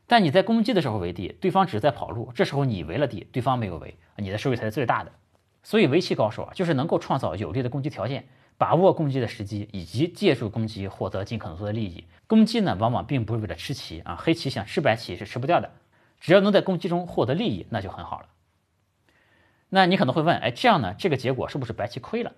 [0.07, 5.11] 但你在攻击的时候围地，对方只是在跑路，这时候你围了地，对方没有围，你的收益才是最大的。
[5.61, 8.27] 所以围棋高手啊，就是能够创造有利的攻击条件，
[8.59, 12.05] 把握攻击的时机，以及借助攻击获得尽可能多的利益。
[12.27, 15.71] 攻击呢，往往并不是为了吃棋啊，黑棋想吃白棋是吃不掉的，
[16.19, 18.27] 只要能在攻击中获得利益，那就很好了。
[19.69, 22.33] 那你可能会问，哎，这样呢，这个结果是不是白棋亏了？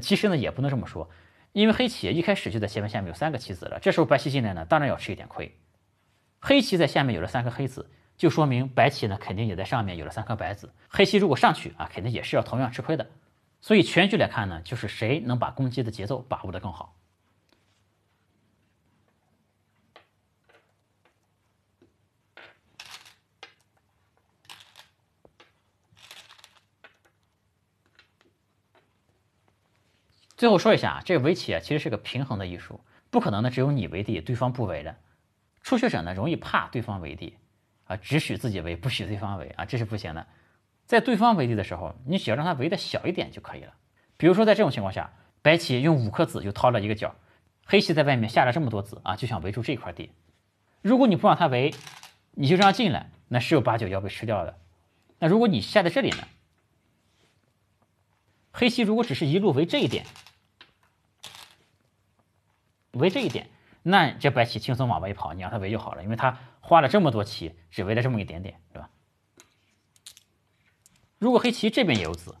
[0.00, 1.10] 其实呢，也不能这么说，
[1.52, 5.58] 因为黑棋一开始就在斜盘下面有三个棋子了，这时候白棋进来呢，当然要吃一点亏。
[6.38, 10.72] 黑棋在下面有了三颗黑子，就说明白棋呢肯定也在上面有了三颗白子。
[10.88, 13.04] 黑棋如果上去啊，肯定也是要同样吃亏的。
[13.60, 16.94] 所以全局来看呢，就是谁能把攻击的节奏把握的更好。
[30.36, 34.96] 最后说一下啊，这个围棋啊，其实是个平衡的艺术，不可能呢只有你围地，对方不围的。
[35.62, 37.36] 初学者呢容易怕对方围地
[37.86, 40.24] 啊，只许自己围，不许对方围啊，这是不行的。
[40.88, 43.74] 在对方围地的时候，你只要让他围的小一点就可以了。
[44.16, 47.14] 比如说在这种情况下，白棋用五颗子就掏了一个角，
[47.66, 50.10] 黑棋在外面下了这么多子啊，就想围住这块地。
[50.80, 51.74] 如果你不让他围，
[52.32, 54.58] 你就这样进来，那十有八九要被吃掉的。
[55.18, 56.26] 那如果你下在这里呢，
[58.50, 60.06] 黑棋如果只是一路围这一点。
[62.92, 63.50] 围这一点，
[63.82, 68.88] 那这白棋轻松往外一跑，你让他围就好了，因为他花了这么多棋，只围了这么一点点，对吧？
[71.18, 72.34] 如果黑棋这边也有子，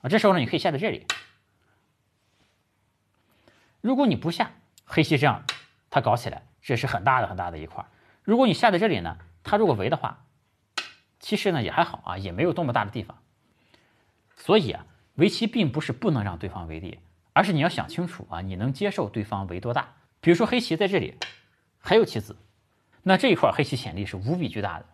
[0.00, 1.06] 啊，这时候呢，你可以下在这里。
[3.80, 4.52] 如果你不下，
[4.84, 5.44] 黑棋这样，
[5.90, 7.84] 它搞起来，这是很大的很大的一块。
[8.22, 10.24] 如果你下在这里呢，它如果围的话，
[11.18, 13.18] 其实呢也还好啊，也没有多么大的地方。
[14.36, 17.00] 所以啊，围棋并不是不能让对方围地。
[17.34, 19.94] 而是你要想清楚啊，你能接受对方围多大？
[20.20, 21.18] 比如说黑棋在这里
[21.78, 22.36] 还有棋子，
[23.02, 24.86] 那这一块黑棋潜力是无比巨大的。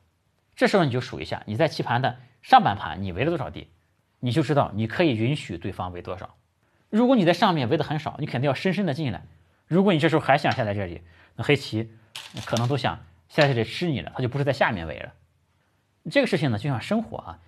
[0.58, 3.68] 这时候你就数一下，你在棋盘的上半盘你围了多少地，
[4.18, 6.34] 你就知道你可以允许对方围多少。
[6.90, 9.22] 如果你在上面围的很少，你肯定要深深的进来。
[9.68, 11.02] 如果你这时候还想下在这里，
[11.36, 11.92] 那黑棋
[12.44, 15.12] 可能都想下在这里吃你了，他就不是在下面围了。
[16.10, 17.38] 这个事情呢，就像生活啊，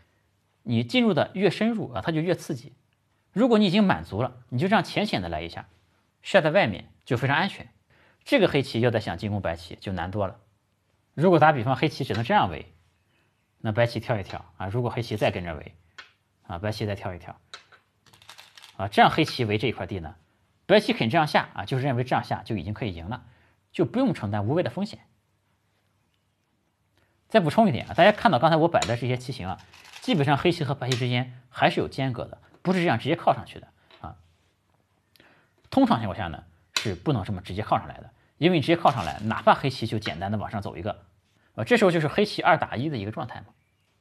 [0.63, 2.75] 你进入的越深入啊，它就越刺激。
[3.33, 5.67] 如果你已经满足了，你就这样浅浅的来一下，
[6.23, 7.71] 下在外面就非常安全。
[8.23, 10.37] 这个黑棋要再想进攻白棋就难多了。
[11.15, 12.73] 如果打比方黑棋只能这样围，
[13.61, 15.75] 那白棋跳一跳啊，如果黑棋再跟着围，
[16.43, 17.39] 啊，白棋再跳一跳，
[18.77, 20.17] 啊，这样黑棋围这一块地呢，
[20.67, 23.25] 白棋肯这样下啊，就是认为这样下就已经可以赢了，
[23.73, 25.01] 就不用承担无谓的风险。
[27.29, 29.61] 再补充一点啊，大家看到刚才我摆的这些棋形啊，
[30.01, 32.39] 基本上黑棋和白棋之间还是有间隔的。
[32.63, 33.69] 不是这样直接靠上去的
[34.01, 34.17] 啊，
[35.71, 36.45] 通常情况下呢
[36.77, 41.05] 是不能这么直接靠上来的，因为你直接靠上来，哪怕黑棋就简单的往上走一个，
[41.55, 43.47] 啊，这时候就是黑棋二打一的一个状态嘛。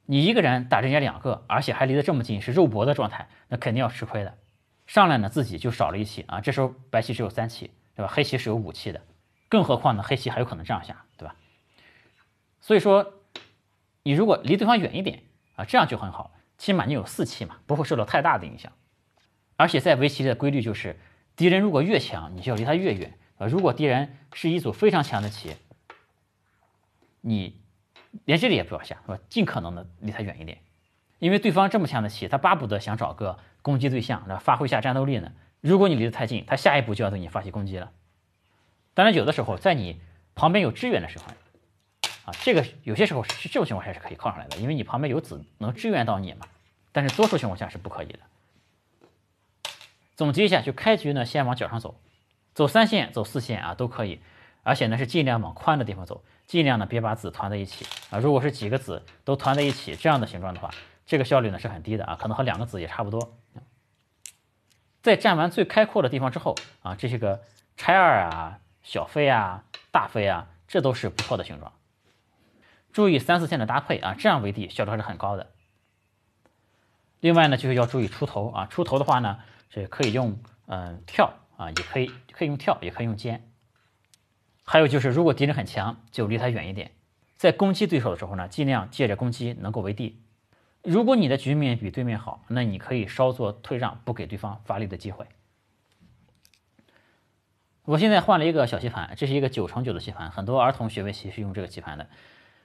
[0.06, 4.36] 你一个人打人家两个，而且还离得这么近，是肉搏的状态，那肯定要吃亏的。
[4.86, 8.12] 上来呢自己就少了一棋啊，这时候白棋只有三棋，对吧？
[8.12, 9.00] 黑棋是有五棋的，
[9.48, 11.36] 更何况呢黑棋还有可能这样下，对吧？
[12.60, 13.14] 所以说，
[14.02, 15.22] 你如果离对方远一点
[15.54, 16.32] 啊，这样就很好。
[16.58, 18.72] 起码你有四气嘛，不会受到太大的影响。
[19.56, 20.98] 而且在围棋的规律就是，
[21.36, 23.14] 敌人如果越强，你就要离他越远。
[23.38, 25.54] 呃，如果敌人是一组非常强的棋，
[27.20, 27.58] 你
[28.24, 29.18] 连这里也不要下，是吧？
[29.28, 30.58] 尽可能的离他远一点，
[31.18, 35.32] 因为对方这么强的棋，他巴不得想找个攻击对象，那发挥下战斗力呢。
[35.60, 37.92] 如果你离得太近，他下一步就要对你发起攻击了。
[38.94, 40.00] 当然，有的时候在你
[40.34, 41.24] 旁边有支援的时候。
[42.26, 46.46] 啊，这个有些时候是这种情况下是可以靠上来的，因为你旁边有子能支援到你嘛。
[46.92, 48.18] 但是多数情况下是不可以的。
[50.16, 51.98] 总结一下，就开局呢，先往角上走，
[52.52, 54.20] 走三线、走四线啊都可以，
[54.62, 58.18] 而且呢是尽量往宽的地方走，尽量呢别把子团在一起啊。
[58.18, 60.68] 如果是几个子都团在一起这样的形状的话，
[61.06, 63.38] 这个效率呢是很低的啊，可能和两个子也差不多。
[65.00, 67.44] 在占完最开阔的地方之后啊，这些个
[67.76, 71.72] 拆二啊、小飞啊、大飞啊，这都是不错的形状。
[72.92, 75.52] 注意三四线的搭配啊，这样围地效率还是很高的。
[77.20, 79.38] 另外呢，就是要注意出头啊，出头的话呢，
[79.68, 80.36] 是可以用
[80.66, 83.49] 嗯跳啊，也可以可以用跳，也可以用尖。
[84.70, 86.92] 还有就是，如果敌人很强，就离他远一点。
[87.36, 90.22] 在攻击对手的时候呢，尽量借着攻击能够围地。
[90.84, 95.26] 如果你的局面比对面好，那你可以稍作退让，不给对方发力的机会。
[97.82, 102.08] 我现在换了一个小棋盘，这是一个九乘九的棋盘，很多儿童学围棋是用这个棋盘的。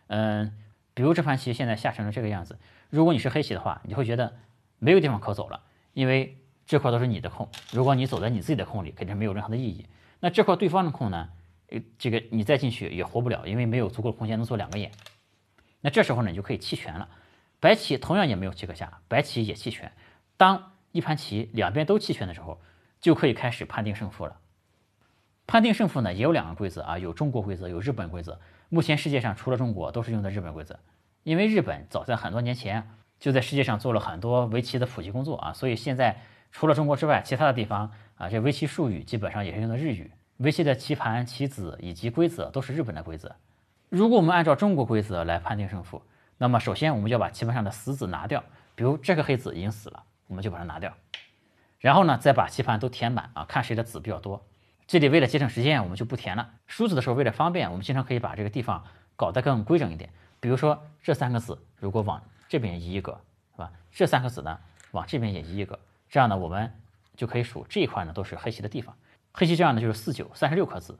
[0.05, 0.55] 嗯，
[0.93, 2.59] 比如这盘棋现在下成了这个样子，
[2.91, 4.35] 如果你是黑棋的话，你会觉得
[4.77, 6.37] 没有地方可走了，因为
[6.67, 7.49] 这块都是你的空。
[7.71, 9.87] 如果你走在你自己的空里，肯定没有任何的意义。
[10.19, 11.29] 那这块对方的空呢？
[11.69, 14.91] 呃，这个你再进去也活不了，因为没有足够的空间能做两个眼。
[15.81, 17.09] 那这时候呢，你就可以弃权了。
[17.59, 19.91] 白棋同样也没有棋可下，白棋也弃权。
[20.37, 22.61] 当一盘棋两边都弃权的时候，
[22.99, 24.37] 就可以开始判定胜负了。
[25.47, 28.39] 判定胜负呢，也有两个规则啊，有中国规则，有日本规则。
[28.69, 30.79] 目前世界上除了中国，都是用的日本规则。
[31.23, 32.89] 因为日本早在很多年前
[33.19, 40.11] 就在世界上做了很多围棋的普及工作啊，所以现在除了中国之外，其他的地方啊，这围棋术语基本上也是用的日语。
[40.37, 43.35] 围棋的棋盘、棋子以及规则都是日本的规则。
[43.89, 46.01] 如果我们按照中国规则来判定胜负，
[46.37, 48.43] 那么首先我们要把棋盘上的死子拿掉，
[48.75, 50.93] 比如这个黑子已经死了，我们就把它拿掉。
[51.79, 54.45] 然后呢，再把棋盘都填满啊，看谁的子比较多。
[54.87, 56.49] 这里为了节省时间，我们就不填了。
[56.67, 58.83] 输子的时候为了方便，我们经常可以把这个地方
[59.15, 60.09] 搞得更规整一点。
[60.41, 63.19] 比如说这三个子如果往这边移一个，
[63.53, 63.71] 是吧？
[63.91, 64.59] 这三个子呢
[64.91, 65.79] 往这边也移一个，
[66.09, 66.71] 这样呢我们
[67.15, 68.93] 就可以数这一块呢都是黑棋的地方。
[69.37, 70.97] 黑棋这样呢就是四九三十六颗子。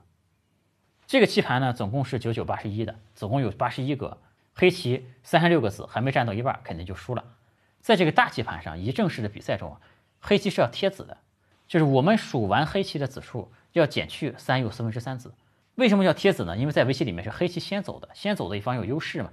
[1.06, 4.18] 这个棋盘呢总共是九九八十一的，总共有八十一格。
[4.54, 7.24] 黑棋三十六个子还没占到一半，肯定就输了。
[7.80, 9.76] 在这个大棋盘上，一正式的比赛中，
[10.20, 11.16] 黑棋是要贴子的，
[11.66, 13.50] 就是我们数完黑棋的子数。
[13.72, 15.34] 要减去三又四分之三子，
[15.74, 16.56] 为什么要贴子呢？
[16.56, 19.30] 因为在围棋里面是黑棋先走的，先走的一方有优势嘛。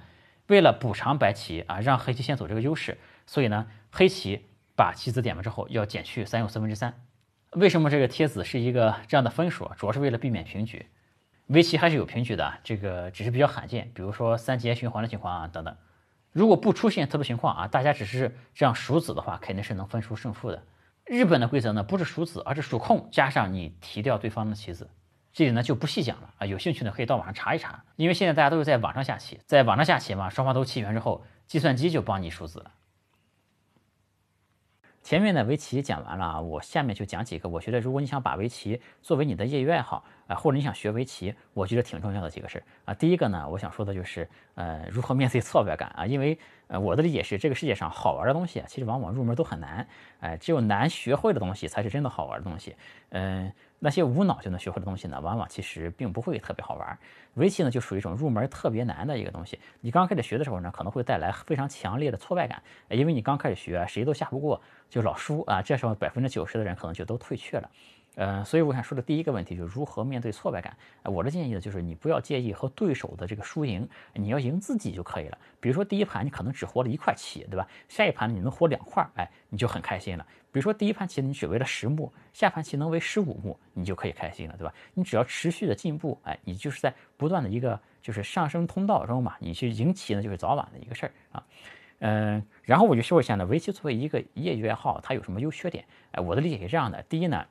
[0.48, 4.46] 为了补偿白棋啊，让黑棋先走这个优势，所以呢，黑棋
[4.76, 6.94] 把棋子点完之后要减去三又四分之三。
[7.56, 9.70] 为什么这个贴子是一个这样的分数？
[9.78, 10.86] 主要是为了避免平局。
[11.48, 15.76] 围棋还是有平局的，这个只是比较罕见，比如说三节循环的情况啊等等。
[16.32, 20.64] 如果不出现特殊情况啊，大家只是这样数子的话，肯定是能分出胜负的。
[21.06, 24.90] 日本的规则呢，不是数子，而是数空加上你提掉对方的棋子，
[25.32, 26.46] 这里呢就不细讲了啊。
[26.46, 32.72] 有兴趣呢可以到网上查一查，因为现在大家都是在网上下棋，在网上下棋嘛，双方都弃权之后，计算机就帮你数子了。
[35.04, 42.94] 前面的围棋讲完了啊，我下面就讲几个，我觉得如果你想把围棋作为你的业余爱好啊，或者你想学围棋，我觉得挺重要的几个事儿啊。
[42.94, 46.40] 第一个呢，我想说的就是呃，如何面对挫败感啊，因为
[46.80, 49.88] 我的理解是这个世界上好玩的东西啊，其实往往入门都很难，
[50.20, 52.76] 哎，只有难学会的东西才是真的好玩的东西，
[53.10, 53.52] 嗯。
[53.86, 56.98] 那些无脑就能学会的东西呢，往往其实并不会特别好玩。
[57.34, 59.60] 围棋呢，就属于一种入门特别难的一个东西。
[59.82, 65.62] 你刚开始学的时候呢，可能会带来非常强烈的挫败感，因为你刚开始学，谁都下不过，就老输啊。
[65.62, 67.70] 这时候百分之九十的人可能就都退却了。
[68.16, 70.78] 呃，所以我想说的第一个问题就是如何面对挫败感。
[71.04, 75.38] 我的建议呢，就是你不要介意和对手的这个输赢，你要赢自己就可以了。
[75.60, 77.68] 比如说第一盘你可能只活了一块棋，对吧？
[77.90, 80.24] 下一盘你能活两块，哎，你就很开心了。
[80.52, 84.72] 比如说第一盘棋你只围了十目，下盘棋能围十五目，你就可以开心了，对吧？
[84.94, 91.44] 你只要持续的进步，哎，你就是在不断的一个就是上升通道中嘛，你去赢棋呢就是早晚的一个事儿啊。
[91.98, 95.84] 嗯，然后我就说一下呢，围棋作为一个业余爱好，它有什么优缺点？
[96.12, 97.44] 哎，我的理解是这样的，第一呢。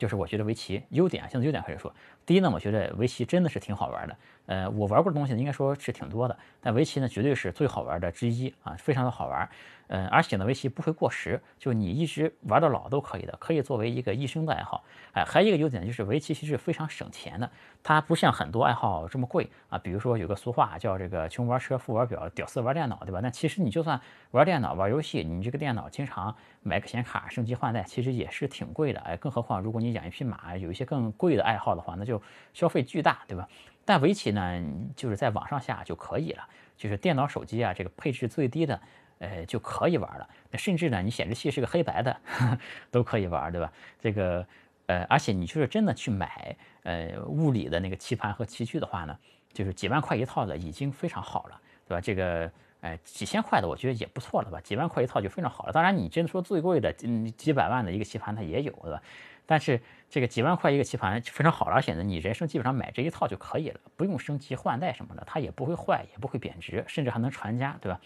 [0.00, 1.94] 就是我觉得围棋优点，啊，先从优点开始说。
[2.30, 4.16] 第一呢，我觉得围棋真的是挺好玩的。
[4.46, 9.48] 呃，我玩过的东西，应该说是挺多的，但围棋呢，绝对是最好玩的之一啊，非常的好玩。
[9.88, 14.84] 呃，而且呢，围棋不会过时，就你一直玩到老都可以的，可以作为一个一生的爱好。
[15.12, 17.50] 哎，还有一个优点就是围棋其实非常省钱的，
[17.82, 19.76] 它不像很多爱好这么贵啊。
[19.78, 23.18] 比如说有个俗话叫这个穷玩车，富玩表，屌丝玩电脑，对吧？
[23.20, 24.00] 那其实你就算
[24.30, 29.00] 玩电脑、玩游戏，你这个电脑经常买个显卡升级换代，其实也是挺贵的。
[29.00, 32.19] 哎，更何况如果你养一匹马，有一些更贵的爱好的话，那就
[32.52, 33.48] 消费巨大，对吧？
[33.84, 34.62] 但围棋呢，
[34.94, 38.80] 就是在网上下就可以了，就是电脑、手机啊，这个配置最低的。
[39.20, 40.26] 呃，就可以玩了。
[40.50, 42.20] 那甚至呢，你显示器是个黑白的，
[42.90, 43.70] 都可以玩，对吧？
[44.00, 44.46] 这个，
[44.86, 49.14] 呃，而且你就是真的去买，呃，物理的那个棋盘和棋具的话呢，
[49.52, 52.00] 就是几万块一套的已经非常好了，对吧？
[52.00, 52.50] 这个，
[52.80, 54.58] 哎，几千块的我觉得也不错了吧？
[54.62, 55.72] 几万块一套就非常好了。
[55.74, 59.02] 当然，你真的说最贵的，嗯，几百万的一个棋盘它也有，对吧？
[59.50, 68.00] 但是这个几万块一个棋盘非常好了，而且呢，你人生基本上买这一套就可以了，不用升级换代什么的，它也不会坏，也不会贬值，甚至还能传家，对吧？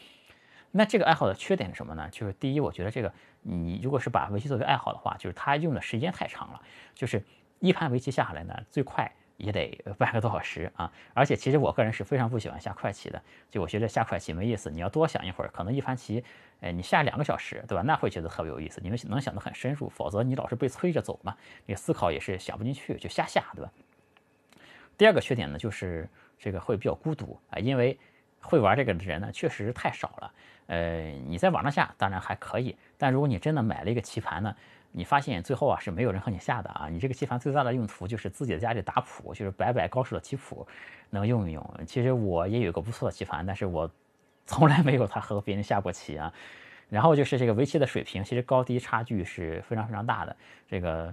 [0.70, 2.08] 那这个爱好的缺点是什么呢？
[2.10, 6.62] 就是第一，我觉得这个你如果是把围棋作为爱好的话，就是它用的时间太长了。
[6.94, 7.22] 就是
[7.60, 10.90] 一盘围棋下来呢，最快也得半个多小时啊。
[11.12, 14.70] 而且其实我个人是非常不喜欢下快棋的，就我觉得下快棋没意思。
[14.70, 16.24] 你要多想一会儿，可能一盘棋，
[16.60, 17.82] 哎，你下两个小时，对吧？
[17.82, 19.88] 那会觉得特别有意思，你们能想得很深入。
[19.88, 23.70] 否则你老是被催着走嘛，你思考也是想不进去，就瞎下，对吧？
[24.96, 26.08] 第二个缺点呢，就是
[26.38, 27.98] 这个会比较孤独啊，因为
[28.40, 30.32] 会玩这个的人呢确实太少了。
[30.66, 34.56] 呃，你在网上下当然还可以，但如果你真的买了一个棋盘呢，
[34.96, 36.88] 你发现最后啊是没有人和你下的啊。
[36.88, 40.64] 你这个棋盘最大的用途就是自己在家里打谱，就是摆摆高手的棋谱，
[41.10, 41.80] 能用一用。
[41.84, 43.90] 其实我也有个不错的棋盘，但是我
[44.46, 46.32] 从来没有他和别人下过棋啊。
[46.88, 50.36] 然后就是这个围棋的水平，其实高低差距是非常非常大的。
[50.68, 51.12] 这个，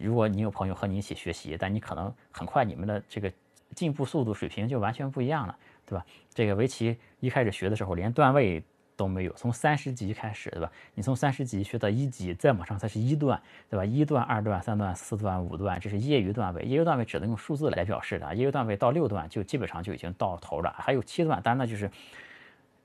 [0.00, 3.32] 如果你有朋友和你一起学习，但你可能很快你们的这个
[3.76, 5.56] 进步速度水平就完全不一样了，
[5.86, 6.04] 对吧？
[6.34, 8.60] 这个围棋一开始学的时候连段位。
[8.96, 10.70] 都没有，从三十级开始，对吧？
[10.94, 13.84] 你从三十级学到一级，再往上才是一段，对吧？
[13.84, 16.62] 一段、二段、三段、四段、五段，这是业余段位。
[16.62, 21.90] 业余段位只能用数字来表示的，业余段位到六段就基本上就已经到头了，还有七段，当然那就是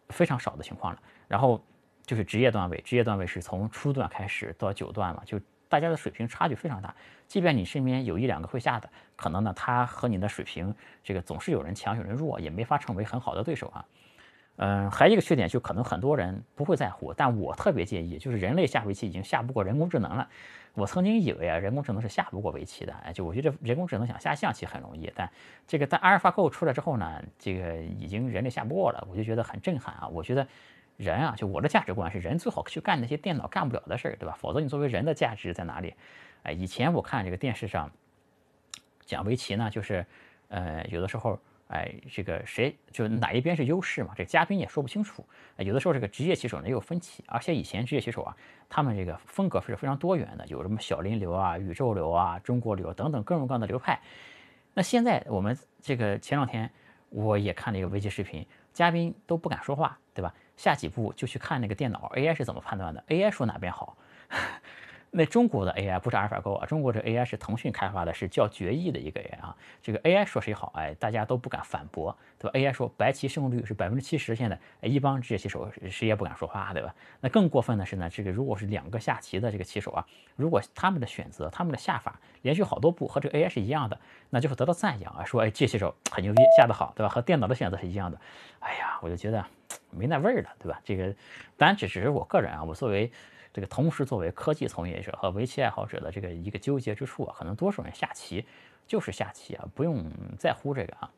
[0.10, 1.02] 非常少的情况了。
[1.28, 1.64] 然后
[2.06, 6.96] 就是职业段位，职业段位是从初段开始到九段嘛，就大家的水平差距非常大。
[7.28, 13.86] 即便你身边有一两个会下的，可能呢，他和你的水平这个总是有人强有人弱，也没法成为很好的对手啊。
[14.60, 20.28] 嗯，还有一个缺点，就可能很多人不会在乎，但我特别介意，就是人类下围棋已经下不过人工智能了。
[20.74, 25.30] 我曾经以为啊，人工智能是下不过围棋的，哎，就我觉得人工智能想下象棋很容易，但
[25.68, 30.08] 这个在阿尔法狗出来之后呢，这个已经人类下不过了，我就觉得很震撼啊。
[30.08, 30.48] 我觉得
[30.98, 34.36] 人啊，就我的价值观是，人最好去干那些电脑干不了的事儿，对吧？
[34.40, 35.94] 否则你作为人的价值在哪里？
[36.42, 37.92] 哎，以前我看这个电视上
[39.06, 40.04] 讲围棋呢，就是
[40.48, 41.40] 呃，有的时候。
[41.68, 44.14] 哎，这个谁就哪一边是优势嘛？
[44.16, 45.26] 这嘉宾也说不清楚。
[45.58, 48.36] 有的时候这个职业棋手呢也有分歧，而且以前职业棋手啊，
[48.70, 54.00] 他们这个风格是非常多元的，有什么小林流啊、宇宙流啊、中国流等等各种各样的流派。
[54.74, 56.70] 那现在我们这个前两天
[57.10, 60.34] 我也看了一个围棋视频，嘉宾都不敢说话，对吧？
[60.56, 63.96] 下几步就去看那个电脑 AI 是怎么判断的，AI 说哪边好。
[65.10, 69.56] 那中国的 AI 不是阿尔法狗啊，中国这 AI 是腾讯开发的，是叫决议的一个 AI 啊。
[69.82, 76.94] 这个 AI 说谁好，哎，大家都不敢反驳，对吧？AI 说白棋胜率是百分之七十，现在一帮职业棋手谁也不敢说话，对吧？
[77.22, 80.06] 那更过分的是呢，这个如果是两个下棋的这个棋手啊，
[80.36, 83.98] 如果他们的选择、他们的下法连续好多步和这个 AI 是一样的，
[84.30, 87.10] 那就会得到赞扬啊，说哎，这棋手很牛逼，下得好，对吧？
[87.10, 88.20] 和电脑的选择是一样的。
[88.60, 89.44] 哎呀，我就觉得
[89.90, 90.80] 没那味儿了，对吧？
[90.84, 91.16] 这个
[91.56, 93.10] 当然这只是我个人啊，我作为。
[93.58, 98.46] 这个同时作为科技从业者和围棋爱好者的这个一个纠结之处啊，可能多数人下棋
[98.86, 101.10] 就是下棋啊，不用在乎这个啊。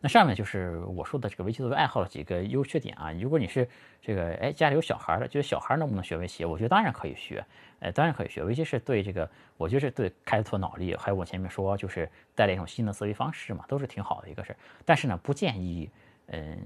[0.00, 3.12] 那上面就是我说的这个围棋作为爱好的几个优缺点啊。
[3.12, 3.68] 如果你是
[4.00, 6.42] 这个哎家里有小孩的，觉得小孩能不能学围棋？
[6.46, 7.44] 我觉得当然可以学，
[7.80, 8.42] 哎当然可以学。
[8.42, 14.56] 围棋是对这个，我觉得是对开拓脑力，还有我前面说就是带来一种新的思维方式嘛，都是挺好的一个事儿。
[14.86, 15.90] 但是呢，不建议
[16.28, 16.58] 嗯。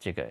[0.00, 0.26] 这个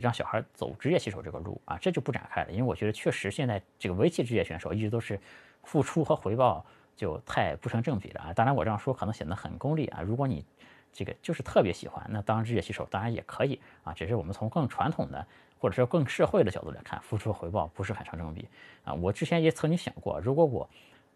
[0.00, 5.20] 让小孩走职业棋手这个路啊，这就不展开了，因为我觉得确实现在这个围棋职业选手一直都是
[5.62, 6.64] 付出和回报
[6.96, 8.32] 就太不成正比了啊。
[8.32, 10.42] 当然我这样说可能显得很功利啊，如果你
[10.90, 15.26] 这个就是特别喜欢，那当职业棋手当然也可以啊，只是我们从更传统的
[15.58, 18.48] 或者说更社会的角度来看，付出和回报不是很成正比
[18.84, 18.94] 啊。
[18.94, 20.66] 我之前也曾经想过，如果我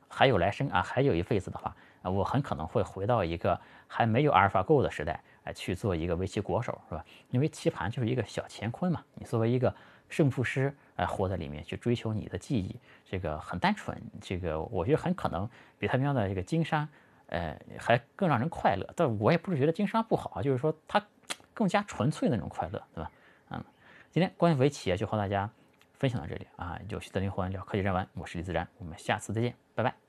[0.09, 5.23] 还有来生啊，还有一辈子的话啊，我很可能会回到一个还没有阿尔法狗的时代。
[5.45, 7.05] 哎，去做一个围棋国手是吧？
[7.31, 9.75] 因为棋盘就是一个小乾坤嘛，你作为一个
[10.09, 14.01] 胜负师，哎，活在里面去追求你的技艺，这个很单纯。
[14.21, 16.89] 这个我觉得很可能比他喵的这个经商，
[17.27, 18.89] 呃，还更让人快乐。
[18.97, 21.05] 但我也不是觉得经商不好啊，就是说它
[21.53, 23.11] 更加纯粹那种快乐，对吧？
[23.51, 23.65] 嗯，
[24.11, 25.51] 今天关于围棋就和大家
[25.95, 30.04] 分享到这里啊，有趣的灵魂聊科技人文，我是李自然，我们下次再见，拜拜。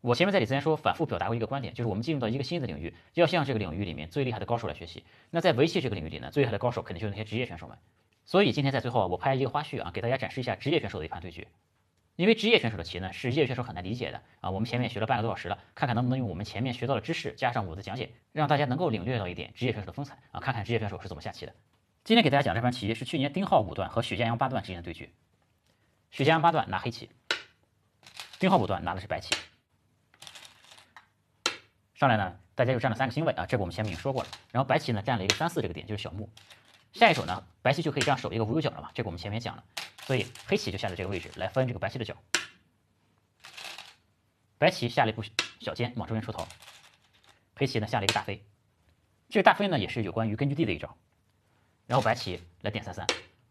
[0.00, 5.04] 我前面在里之前说，反复表达过一个观点，就是我们进入到一个新的领域，要向这个领域里面最厉害的高手来学习。
[5.30, 7.76] 那在围棋这个领域里呢，最厉害的高手肯定就是那些职业选手们。
[8.24, 11.46] 所以今天在最后啊，我拍一个花絮啊，给大家展示一下职业选手的一盘对决。
[12.16, 14.50] 因为职业选手的棋呢，是业余选手很难理解的啊。
[14.50, 20.40] 我们前面学了半个多小时了，看看能不能用我们前面学到的知识，加上我的讲解，让大家能够领略到一点职业选手的风采啊。
[20.40, 21.54] 看看职业选手是怎么下棋的。
[22.04, 25.10] 今天给大家讲这盘棋是去年丁浩五段和许家阳八段之间的对决。
[26.10, 27.10] 许家阳八段拿黑棋，
[28.38, 29.34] 丁浩五段拿的是白棋。
[32.00, 34.28] 上来呢，大家就占了三个星位啊，这个我们前面已经说过了。
[34.52, 36.30] 然后白棋呢占了一个三四这个点，就是小目。
[36.94, 39.62] 下一手呢，白棋就可以这样守一个无忧角了嘛，这个我们前面讲了。
[40.06, 42.16] 所以黑棋就下在这个位置来分这个白棋的角。
[44.56, 45.22] 白棋下了一步
[45.60, 46.48] 小尖往这边出头，
[47.56, 48.42] 黑棋呢下了一个大飞。
[49.28, 50.96] 这个大飞呢也是有关于根据地的一招。
[51.86, 53.06] 然后白棋来点三三。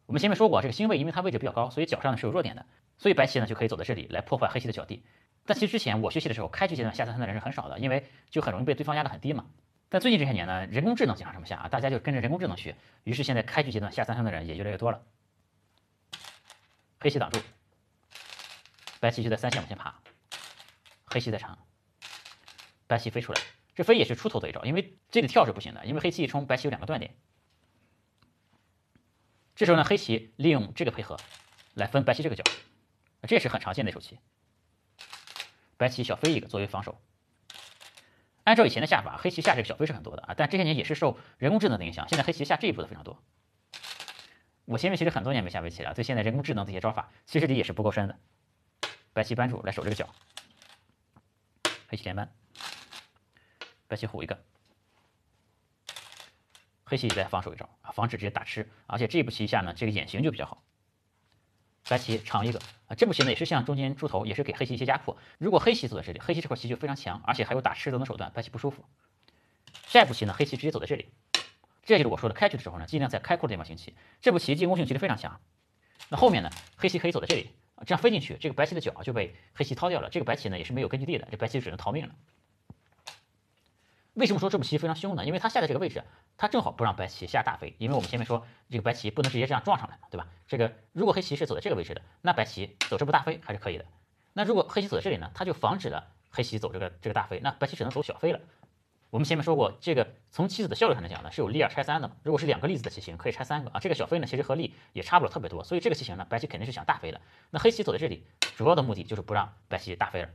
[0.07, 2.65] 我们前面说过，这个星位因为它位置比较高，所以角上呢是有弱点的，
[2.97, 5.03] 所以白棋呢就可以走在这里来破坏黑棋的角地。
[5.49, 9.47] 但其实之前我学习的时候，开局阶段下三分的人是很少的，因为就很容易被对方压得很低嘛。
[9.89, 15.01] 但最近这些年呢，人工智能经常这么下啊，大家就跟着人工智能学，于是现在开局阶段下三分的人也越来越多了。
[16.99, 17.41] 黑棋挡住，
[18.99, 19.99] 白棋就在三线往前爬，
[21.05, 21.57] 黑棋在长，
[22.85, 23.41] 白棋飞出来，
[23.73, 27.15] 这飞也是出头的一招，因为这里跳是不行的，因为黑棋一冲，白棋有两个断点。
[29.55, 31.17] 这时候呢，黑棋利用这个配合
[31.73, 32.43] 来分白棋这个角，
[33.23, 34.19] 这也是很常见的一手棋。
[35.79, 36.99] 白棋小飞一个作为防守。
[38.43, 43.23] 按照以前的下法，黑棋下这个小飞是很多的啊，但这些年也是受人工智能的影响，现在黑棋下这一步的非常多。
[44.65, 48.19] 我前面其实很多年没下围棋了，对现在人工智能这些招法，其实理也是不够深的。
[49.13, 50.09] 白棋扳住来守这个角，
[51.87, 52.29] 黑棋连扳，
[53.87, 54.43] 白棋虎一个，
[56.83, 60.61] 黑棋再防守一招啊，防止直接打吃，而且这一步棋下呢，这个眼型就比较好。
[61.89, 65.17] 白棋长一个啊，这步棋呢也是向中间出头，也是给黑棋一些压迫。
[65.39, 68.85] 如果黑棋走在这里，黑棋这块棋就非常强，而且还有打吃等等手段，白棋不舒服。
[69.87, 71.07] 下一步棋呢，黑棋直接走在这里，
[71.83, 73.95] 这就是我说的开局的时候呢，尽量在开阔的地方行棋。
[74.21, 75.41] 这步棋进攻性其实非常强。
[76.09, 80.09] 那后面呢，黑棋可以走在这里啊，这样飞进去，这个白棋的角就被黑棋掏掉了。
[80.09, 82.13] 这个白棋呢也是没有根据地的，这白棋只能逃命了。
[84.19, 85.25] 为什么说这步棋非常凶呢？
[85.25, 86.03] 因为它下的这个位置，
[86.35, 87.73] 它正好不让白棋下大飞。
[87.77, 90.27] 因为我们前面说这个白棋不能直接这样撞上来嘛，对吧？
[90.45, 93.85] 这个如果黑棋是走在这个位置的，那白棋走这步大飞还是可以的。
[94.33, 98.41] 那如果黑棋走在这里呢，它就防止了黑棋走这个这个大飞，那白棋只能走小飞了。
[99.09, 102.17] 我们前面说过，这个从棋子的效率上来讲呢，是有利二拆三的嘛。
[102.23, 103.79] 如果是两个粒子的棋形，可以拆三个啊。
[103.79, 107.21] 这个小飞呢，其实和力也差不了特别多，所以这个棋形呢，白棋肯定是想大飞的。
[107.51, 110.29] 那黑棋走在这里，主要的目的就是不让白棋大飞了。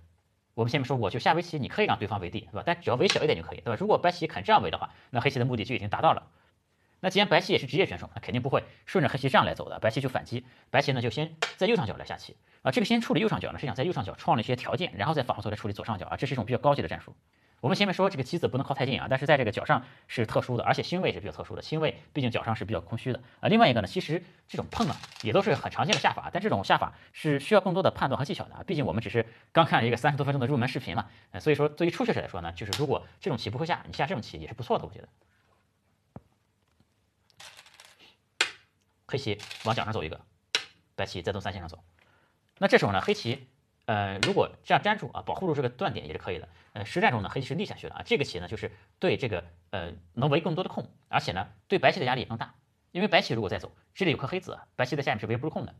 [0.54, 2.62] 我们前面说过，就下围棋，你可以让对方围地，对吧？
[2.64, 3.76] 但只要围小一点就可以，对吧？
[3.78, 6.28] 如果白棋肯这样围的话，那黑棋的目的就已经达到了。
[7.00, 9.78] 那既然白棋也是职业选手，那肯定不会顺着黑棋这样来走的。
[9.80, 12.70] 白棋就反击，白棋呢就先在右上角来下棋啊。
[12.70, 16.16] 这个先处理右上角呢，是想在右上角创了一些条件，然后再反过头来处理左上角啊。
[16.16, 17.14] 这是一种比较高级的战术。
[17.64, 23.48] 我们前面说这个棋子不能靠太近啊，但是在这个角上是特殊的，而且星位是比较特殊的，星位毕竟角上是比较空虚的啊。
[23.48, 28.62] 另外一个呢，其实这种碰啊也都是很常见的下法，但这种下法是需要更多的判断和技巧的啊。
[28.66, 31.06] 毕竟我们只是刚看了一个三十多分钟的入门视频嘛，
[31.40, 35.08] 所以说对于初学者来说呢，就是如果这种棋不会下，你下这种棋也是不错的，我觉得。
[39.08, 40.20] 黑棋往角上走一个，
[40.94, 41.82] 白棋再从三线上走，
[42.58, 43.48] 那这时候呢，黑棋。
[43.86, 46.48] 呃，如果这样粘住啊，保护住这个断点也是可以的。
[46.72, 52.54] 呃，实战中呢，黑棋是立下去了啊，这个棋呢就是对这个呃能围更多的空，而且呢对白棋的压力也更大。
[52.92, 55.74] 因为白棋如果再走，这里有颗黑子，白棋在下面是围不住空的，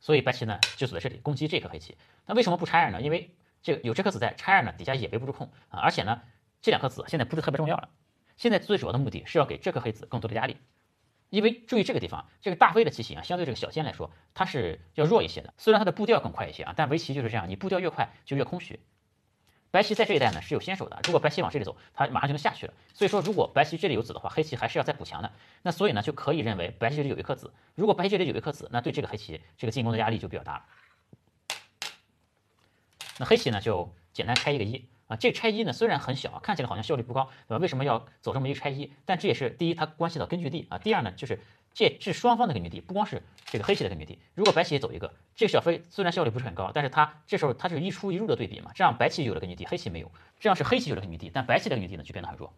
[0.00, 1.96] 所以白棋呢就走在这里攻击这颗黑棋。
[2.26, 3.00] 那为什么不拆二呢？
[3.00, 6.22] 因为这个有这颗子在，拆二呢底下也围不住空啊，而且呢
[6.60, 7.88] 这两颗子现在不是特别重要了，
[8.36, 10.56] 现在最主要的目的是要给这颗黑子更多的压力。
[11.30, 15.52] 因为注意这个地方，这个大飞的棋形啊，相对这个小尖来说，它是要弱一些的。
[15.58, 18.78] 虽然它的步调更快一些啊，但围棋就是这样，你步调越快就越空虚。
[19.72, 22.72] 白棋在这一带呢是有先手的，如果白棋往这里走，它马上就能下去了。
[22.94, 25.30] 所以说，如果白棋这里有子的话，黑棋还是要再补强的。
[25.62, 27.52] 那所以呢，就可以认为白棋这里有一颗子。
[27.74, 30.64] 如果白棋这里有一颗子，那对这个黑棋这个进攻的压力就比较大了。
[33.18, 34.86] 那黑棋呢就简单拆一个一。
[35.08, 37.58] 啊，这拆一呢虽然很小，看起来好像效率不高，对吧？
[37.58, 38.92] 为什么要走这么一个拆一？
[39.04, 40.78] 但这也是第一，它关系到根据地啊。
[40.78, 41.40] 第二呢，就是
[41.72, 44.18] 这是双方的根据地，不光是这个黑棋的根据地。
[44.34, 50.08] 如果白棋也走一个，这个小飞虽然效率不是很高，但是它这时候它是一出一入的对比嘛，这样白棋有了根据地，黑棋没有；
[50.40, 52.52] 这样是黑棋有了根据地，但白棋的根据地呢就变得很弱。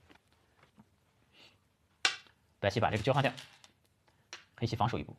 [2.60, 3.30] 白棋把这个交换掉，
[4.56, 5.14] 黑棋防守一步，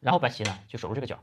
[0.00, 1.18] 然后白棋呢就守住这个角。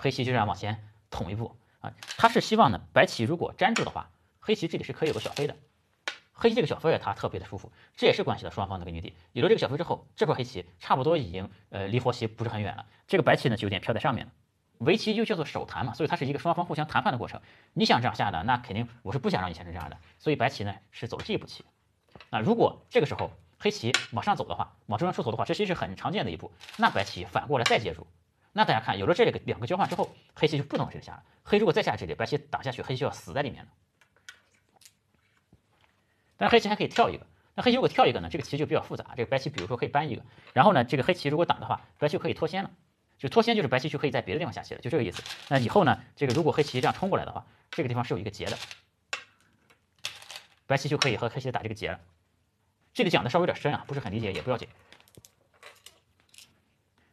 [0.00, 5.54] 黑棋就这样往前捅一步啊，他是希望呢，白棋如果粘住的话，黑棋这里是可以有个小飞的。
[6.32, 9.14] 黑棋这个小飞啊，它特别的舒服，这也是关系到双方的根据地。
[9.32, 12.86] 有了这个小飞之后，这块黑棋差不多已经呃离活棋不是很远了。
[13.06, 14.32] 这个白棋呢就有点飘在上面了。
[14.78, 17.42] 围棋又叫做手谈嘛，所以它是一个双方互相谈判的过程。
[17.74, 19.98] 你想这样下的，那肯定我是不想让你下成这样的。
[20.18, 21.62] 所以白棋呢是走这一步棋。
[22.30, 26.50] 那如果这个时候黑棋往上走的话，往中央出头的话，这其实是很常见的一步。
[26.78, 28.06] 那白棋反过来再接住。
[28.52, 31.22] 那大家看，有了这个两个交换之后，黑棋就不能往这里下了。
[31.44, 33.70] 黑如果再下这里，白棋打下去，黑棋就要死在里面了。
[36.36, 37.26] 但黑棋还可以跳一个。
[37.54, 38.28] 那黑棋如果跳一个呢？
[38.30, 39.12] 这个棋就比较复杂。
[39.16, 42.70] 这个白棋比如说可以搬一个，然后呢，这个黑棋如果挡的话，白棋就可以脱先了。
[43.18, 45.22] 就脱先就是白棋就可以在别的地方下棋了，就这个意思。
[45.48, 48.56] 那以后呢，这个如果黑棋这样冲过来的话，这个地方是有一个劫的，
[50.66, 52.00] 白棋就可以和黑棋打这个劫了。
[52.94, 54.66] 这里讲的稍微有点深啊，不是很理解也不要紧。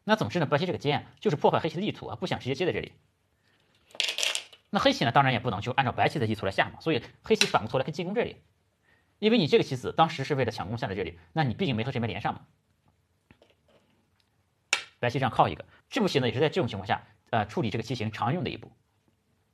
[0.09, 2.93] 那总之呢，白棋这个尖就是破坏黑棋的意图啊，不想直接接在这里。
[4.69, 8.37] 那黑棋呢，当然也不能就按照白棋的意图来下嘛，所以黑棋反过头来可以进攻这里，
[9.19, 12.41] 因为你这个棋子当时是为了抢攻下在这里，那你毕竟没和这边连上嘛。
[14.99, 18.71] 白棋这样靠一个，这步棋呢也是在这种情况下，呃，处理这个棋形常用的一步。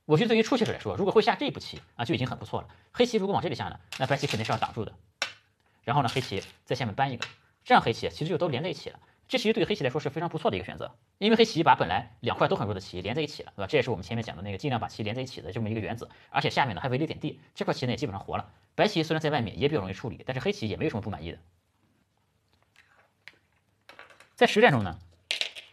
[0.05, 2.67] 我觉得对于初学者来说，如果会下这一步棋啊，就已经很不错了。
[2.91, 4.93] 黑棋如果往这里下呢，那白棋肯定是要挡住的。
[5.83, 7.25] 然后呢，黑棋在下面搬一个，
[7.65, 8.99] 这样黑棋其实就都连在一起了。
[9.27, 13.67] 这其实对黑棋来说是非常不错的一个选择，因为黑棋把本来两块都很弱的棋连在一起了，对吧？
[13.67, 16.07] 这也是我们前面讲的那个尽量把棋连在一起的这么一个原则。
[16.29, 18.51] 而且下面呢还围了一点地，这块棋呢也基本上活了。
[18.75, 21.39] 白棋虽然在外面也比较容易处理，但是黑棋也没有什么不满意的。
[24.35, 24.99] 在实战中呢，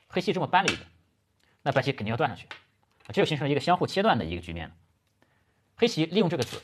[0.09, 0.85] 黑棋这么搬了一个，
[1.63, 2.47] 那白棋肯定要断上去，
[3.09, 4.75] 这就形成了一个相互切断的一个局面了。
[5.77, 6.63] 黑棋利用这个子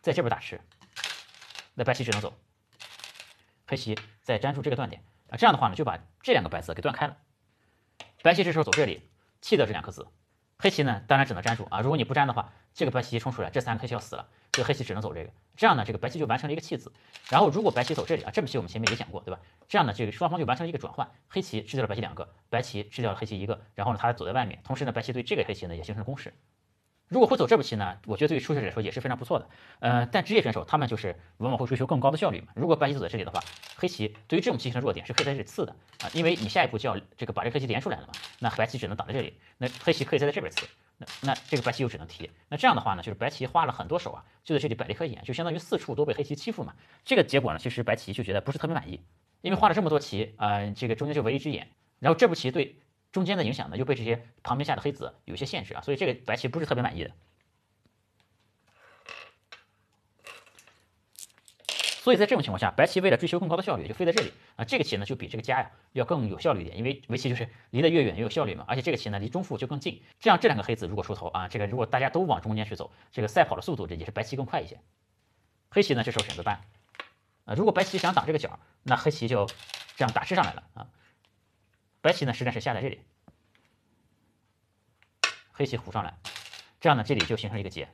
[0.00, 0.60] 在这边打吃，
[1.74, 2.34] 那白棋只能走。
[3.66, 7.16] 黑棋再粘住这个断点啊，这样的话呢，就把这两个白子给断开了。
[8.22, 9.08] 白棋这时候走这里，
[9.40, 10.08] 弃掉这两颗子，
[10.58, 11.80] 黑棋呢当然只能粘住啊。
[11.80, 15.30] 如果你不粘的话，这个白棋冲出来，这三个黑棋要死了，所以黑棋只能走这个。
[15.56, 16.92] 这样呢，这个白棋就完成了一个弃子。
[17.28, 19.40] 然后如果白棋走这里啊，这步棋我们前面也讲过，对吧？
[19.68, 26.32] 这样呢，这个双方就完成了一个转换，黑棋吃掉了白棋两个，白棋吃掉了黑棋一个，然后呢，他走在外面，同时呢，白棋对这个黑棋呢也形成了攻势。
[27.08, 29.48] 如果会走这步棋呢，我觉得对于初学者来说也是非常不错的。
[29.80, 32.48] 呃，但职业选手他们就是往往会追求更高的效率嘛。
[32.54, 33.42] 如果白棋走在这里的话，
[33.76, 38.12] 黑棋对于这种棋形的弱点是可以在这里刺的啊，因为你下一步就要这个把这个黑棋连出来了嘛。
[38.40, 40.66] 那白棋只能挡在这里，那黑棋可以再在这边刺，
[40.98, 42.30] 那那这个白棋又只能提。
[42.48, 46.74] 那这样的话呢，就是白棋花了很多手啊，就在这里摆了一颗眼，就相当于四处都被黑棋欺负嘛。
[47.04, 49.00] 这个结果呢，其实白棋就觉得不是特别满意，
[49.40, 51.68] 因为花了这么多棋啊，这个中间就围一只眼，
[52.00, 52.76] 然后这步棋对
[53.18, 57.10] 中间的影响呢又被这些旁边下的黑子有一些限制啊，所以这个白棋不是特别满意的。
[61.66, 64.64] 所以在这种情况下，白棋为了追求更高的效率，就飞在这里啊。
[64.64, 68.64] 这个棋呢，就比这个家呀要更有效率一点，因为围棋就是离得越远越有效率嘛。
[68.68, 74.80] 而且这个棋呢，离中腹就更近，这样这两个黑子如果出头啊，这个如果大家都往中间去走，这个赛跑的速度这也是白棋更快一些。
[75.70, 76.62] 黑棋呢，这时候选择搬
[77.44, 77.54] 啊。
[77.54, 79.46] 如果白棋想挡这个角，那黑棋就
[79.96, 80.88] 这样打吃上来了啊。
[82.00, 83.00] 白棋呢，实战是下在这里，
[85.52, 86.16] 黑棋虎上来，
[86.80, 87.88] 这样呢，这里就形成一个结。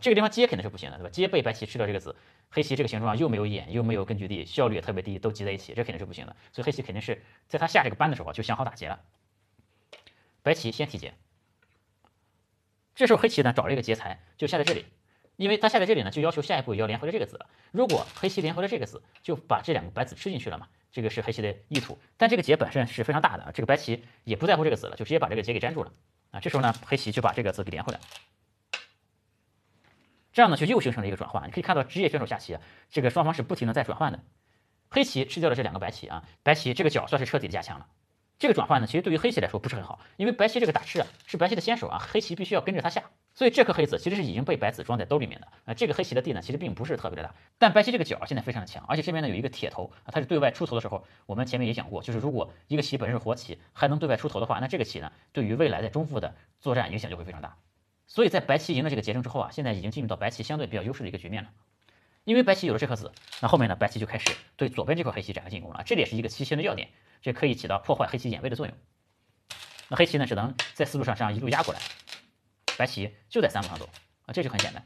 [0.00, 1.10] 这个地方接肯定是不行的，对吧？
[1.10, 2.16] 接被白棋吃掉这个子，
[2.50, 6.34] 黑棋这个形状又没有眼，又没有根据地，效率也特别低，都集在一起，这肯定是不行的。
[6.52, 9.00] 所以黑棋肯定是在他下这个班的时候就想好打劫了。
[10.42, 11.14] 白棋先提劫，
[12.96, 14.84] 这时候黑棋呢找了一个劫材，就下在这里，
[15.36, 17.44] 因为他下在这里呢，就要求下一步也要连回了这个子。
[17.72, 21.98] 如果黑棋连回了这个子，就把这两个白子吃进去了嘛，这个是黑棋的意图。
[22.16, 25.92] 但这个劫本身是非常大的，这个白棋也不在乎这个子了，就直接把这个劫给粘住了
[26.30, 26.40] 啊。
[26.40, 28.00] 这时候呢，黑棋就把这个子给连回来。
[30.32, 31.46] 这样呢，就又形成了一个转换。
[31.46, 32.58] 你可以看到，职业选手下棋，
[32.90, 34.20] 这个双方是不停的在转换的。
[34.90, 37.86] 黑棋吃掉了这两个白棋啊，白棋这个角算是彻底的加强了。
[38.38, 45.74] 这个转换呢，其实对于黑棋来说不是很好，因为白棋这个打吃啊是白棋的先手啊，黑棋必须要跟着他下，所以这颗黑子其实是已经被白子装在兜里面的啊。
[45.74, 57.56] 这个黑棋的地呢，其实并不是特别的大，但白棋这个角现在非常的强，而且这边呢有一个铁头啊，它是对外出头的时候，我们前面也讲过，就是如果一个棋本身是活棋，还能对外出头的话，那这个棋呢，对于未来在中腹的作战影响就会非常大。
[58.06, 61.50] 所以在白棋赢了这个劫争之后啊，现在已经进入到白棋相对比较优势的一个局面了。
[62.22, 63.12] 因为白棋有了这颗子，
[63.42, 65.82] 那后面呢，白棋就开始对左边这块黑棋展开进攻了。
[65.84, 66.88] 这里也是一个棋形的要点，
[67.20, 68.74] 这可以起到破坏黑棋眼位的作用。
[69.88, 71.80] 那黑棋呢，只能在思路上这样一路压过来，
[72.76, 73.88] 白棋就在三路上走
[74.26, 74.84] 啊，这就很简单。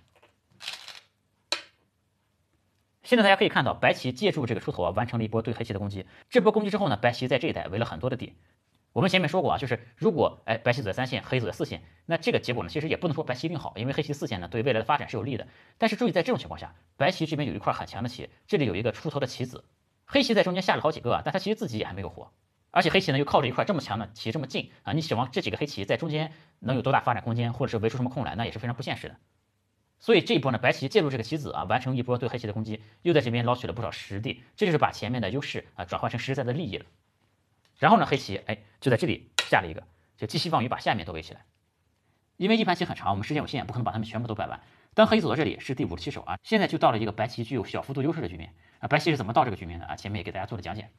[3.03, 6.05] 现在大家可以看到，白棋借助这个出头啊，完成了一波对黑棋的攻击。
[6.28, 8.34] 这波攻击之后呢，白棋在这一带围了很多的地。
[8.93, 15.47] 我们前面说过啊，就是如果哎白棋走在三线，黑走在四线，那这个结果呢，其实也不能说白棋一定好，因为黑棋四线呢对未来的发展是有利的。
[15.78, 19.64] 但是注意，在这种情况下，白棋这边有一块很强的棋，这里有一个出头的棋子，
[20.05, 22.32] 黑棋在中间下了好几个啊，但他其实自己也还没有活，
[22.71, 29.16] 而且黑棋呢又靠着一块这么强的棋这么近啊，你指望这几个黑棋在中间能有多大发展空间，或者是围出什么空来，那也是非常不现实的。
[29.99, 36.85] 所以这一波呢，白棋借助这个棋子啊，完成一波对黑棋的攻击，又在这边捞取了不少实地，这就是把前面的优势啊转换成实实在在的利益了。
[37.79, 39.83] 然后呢，黑棋哎就在这里下了一个，
[40.16, 41.45] 就寄希望于把下面都围起来。
[42.37, 44.61] 因为一盘棋很长，我们时间有限，不可能把它们全部都摆完。
[44.95, 48.87] 当黑走到这里是第五十七手啊，现在就到了一个白棋具有小幅度优势的局面啊。
[48.87, 49.97] 白棋是怎么到这个局面的啊？
[49.97, 50.91] 前面也给大家做了讲解。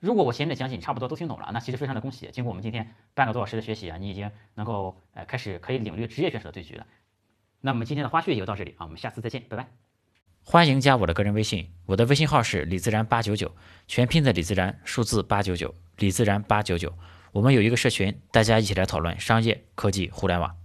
[0.00, 2.28] 如果我前面的讲解你差不多都听懂了，那其实非常的恭喜。
[2.32, 6.86] 经过我们今天半个多小时的学习啊，你已经能够呃开始可以领略职业选手的对局了。
[7.60, 9.66] 那么今天的花絮就到这里啊，我们下次再见，拜拜。
[10.44, 13.54] 欢迎加我的个人微信，我的微信号是李自然八九九，
[13.88, 16.96] 全拼的李自然，数字八九九，李自然八九九。
[17.32, 20.56] 我们有一个社群，大家一起来讨论商业科技互联网。